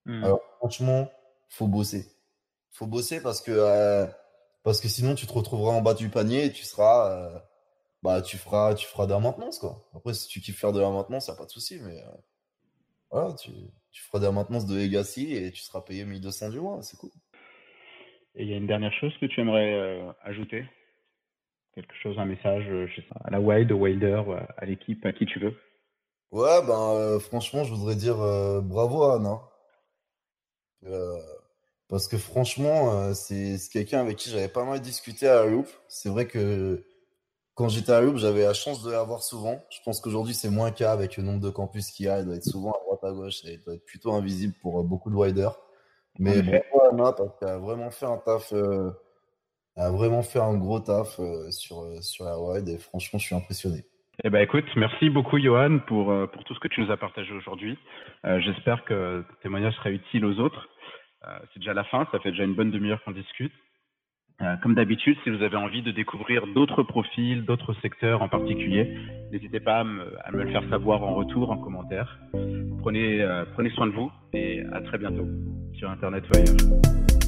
Hmm. 0.06 0.24
Alors 0.24 0.40
franchement, 0.58 1.08
faut 1.48 1.68
bosser. 1.68 2.06
Faut 2.70 2.86
bosser 2.86 3.20
parce 3.20 3.40
que 3.40 3.52
euh, 3.52 4.06
parce 4.62 4.80
que 4.80 4.88
sinon 4.88 5.14
tu 5.14 5.26
te 5.26 5.32
retrouveras 5.32 5.72
en 5.72 5.82
bas 5.82 5.94
du 5.94 6.08
panier 6.08 6.46
et 6.46 6.52
tu 6.52 6.64
seras 6.64 7.10
euh, 7.10 7.38
bah 8.02 8.22
tu 8.22 8.36
feras 8.38 8.74
tu 8.74 8.86
feras 8.86 9.06
de 9.06 9.12
la 9.12 9.20
maintenance 9.20 9.58
quoi. 9.58 9.82
Après 9.94 10.14
si 10.14 10.28
tu 10.28 10.40
kiffes 10.40 10.58
faire 10.58 10.72
de 10.72 10.80
la 10.80 10.90
maintenance, 10.90 11.26
ça 11.26 11.34
pas 11.36 11.44
de 11.46 11.50
souci, 11.50 11.80
mais 11.80 11.98
euh, 12.02 12.16
voilà, 13.10 13.34
tu, 13.34 13.50
tu 13.90 14.02
feras 14.02 14.18
de 14.18 14.24
la 14.26 14.32
maintenance 14.32 14.66
de 14.66 14.76
Legacy 14.76 15.34
et 15.34 15.52
tu 15.52 15.62
seras 15.62 15.82
payé 15.82 16.04
1200 16.04 16.50
du 16.50 16.60
mois, 16.60 16.82
c'est 16.82 16.96
cool. 16.96 17.10
Et 18.34 18.44
il 18.44 18.48
y 18.48 18.54
a 18.54 18.56
une 18.56 18.66
dernière 18.66 18.92
chose 18.94 19.12
que 19.20 19.26
tu 19.26 19.40
aimerais 19.40 20.02
ajouter? 20.22 20.64
Quelque 21.74 21.94
chose, 22.02 22.18
un 22.18 22.26
message, 22.26 22.64
euh, 22.68 22.86
je 22.86 22.96
sais 22.96 23.08
pas, 23.08 23.18
à 23.24 23.30
la 23.30 23.40
Wild, 23.40 23.72
au 23.72 23.76
Wilder, 23.76 24.22
à 24.58 24.66
l'équipe, 24.66 25.04
à 25.06 25.12
qui 25.12 25.24
tu 25.24 25.38
veux? 25.38 25.56
Ouais, 26.30 26.60
ben 26.66 26.94
euh, 26.96 27.18
franchement, 27.18 27.64
je 27.64 27.72
voudrais 27.72 27.96
dire 27.96 28.20
euh, 28.20 28.60
bravo 28.60 29.04
à 29.04 29.16
Anna. 29.16 29.40
Parce 31.92 32.08
que 32.08 32.16
franchement, 32.16 33.14
c'est 33.14 33.56
quelqu'un 33.72 34.00
avec 34.00 34.16
qui 34.16 34.30
j'avais 34.30 34.48
pas 34.48 34.64
mal 34.64 34.80
discuté 34.80 35.28
à 35.28 35.44
la 35.44 35.46
Loop. 35.50 35.68
C'est 35.88 36.08
vrai 36.08 36.26
que 36.26 36.82
quand 37.54 37.68
j'étais 37.68 37.92
à 37.92 38.00
la 38.00 38.16
j'avais 38.16 38.44
la 38.44 38.54
chance 38.54 38.82
de 38.82 38.90
l'avoir 38.90 39.22
souvent. 39.22 39.62
Je 39.70 39.78
pense 39.84 40.00
qu'aujourd'hui, 40.00 40.34
c'est 40.34 40.50
moins 40.50 40.70
le 40.70 40.74
cas 40.74 40.90
avec 40.90 41.18
le 41.18 41.22
nombre 41.22 41.40
de 41.40 41.50
campus 41.50 41.90
qu'il 41.90 42.06
y 42.06 42.08
a. 42.08 42.20
Il 42.20 42.24
doit 42.24 42.36
être 42.36 42.44
souvent 42.44 42.72
à 42.72 42.80
droite 42.84 43.04
à 43.04 43.12
gauche 43.12 43.44
et 43.44 43.52
il 43.52 43.60
doit 43.62 43.74
être 43.74 43.84
plutôt 43.84 44.12
invisible 44.12 44.54
pour 44.62 44.82
beaucoup 44.82 45.10
de 45.10 45.16
riders. 45.16 45.54
Mais 46.18 46.42
bravo 46.42 46.82
à 46.82 46.88
Anna 46.88 47.12
parce 47.12 47.38
qu'elle 47.38 47.48
a 47.48 47.58
vraiment 47.58 47.90
fait 47.90 48.06
un 48.06 48.16
taf 48.16 48.52
a 49.76 49.90
vraiment 49.90 50.22
fait 50.22 50.40
un 50.40 50.54
gros 50.54 50.80
taf 50.80 51.18
euh, 51.18 51.50
sur, 51.50 51.82
euh, 51.82 52.00
sur 52.00 52.24
la 52.24 52.38
WIDE 52.38 52.68
et 52.68 52.78
franchement, 52.78 53.18
je 53.18 53.26
suis 53.26 53.34
impressionné. 53.34 53.84
Eh 54.24 54.30
ben, 54.30 54.40
écoute, 54.40 54.66
merci 54.76 55.08
beaucoup, 55.08 55.38
Johan, 55.38 55.78
pour, 55.86 56.10
euh, 56.10 56.26
pour 56.26 56.44
tout 56.44 56.54
ce 56.54 56.60
que 56.60 56.68
tu 56.68 56.82
nous 56.82 56.90
as 56.90 56.96
partagé 56.96 57.32
aujourd'hui. 57.32 57.78
J'espère 58.24 58.84
que 58.84 59.22
ton 59.22 59.34
témoignage 59.42 59.74
sera 59.76 59.90
utile 59.90 60.24
aux 60.24 60.38
autres. 60.38 60.68
C'est 61.52 61.60
déjà 61.60 61.74
la 61.74 61.84
fin, 61.84 62.06
ça 62.12 62.18
fait 62.20 62.30
déjà 62.30 62.44
une 62.44 62.54
bonne 62.54 62.70
demi-heure 62.70 63.02
qu'on 63.04 63.12
discute. 63.12 63.52
Euh, 64.40 64.56
comme 64.62 64.74
d'habitude, 64.74 65.16
si 65.22 65.30
vous 65.30 65.42
avez 65.42 65.56
envie 65.56 65.82
de 65.82 65.92
découvrir 65.92 66.46
d'autres 66.48 66.82
profils, 66.82 67.44
d'autres 67.44 67.74
secteurs 67.74 68.22
en 68.22 68.28
particulier, 68.28 68.96
n'hésitez 69.30 69.60
pas 69.60 69.80
à 69.80 69.84
me, 69.84 70.04
le 70.32 70.46
faire 70.50 70.68
savoir 70.68 71.02
en 71.04 71.14
retour, 71.14 71.50
en 71.50 71.58
commentaire. 71.58 72.18
Prenez, 72.80 73.22
euh, 73.22 73.44
prenez 73.54 73.70
soin 73.70 73.86
de 73.86 73.92
vous 73.92 74.10
et 74.32 74.64
à 74.72 74.80
très 74.80 74.98
bientôt 74.98 75.28
sur 75.74 75.88
Internet 75.90 76.24
ou. 76.34 77.21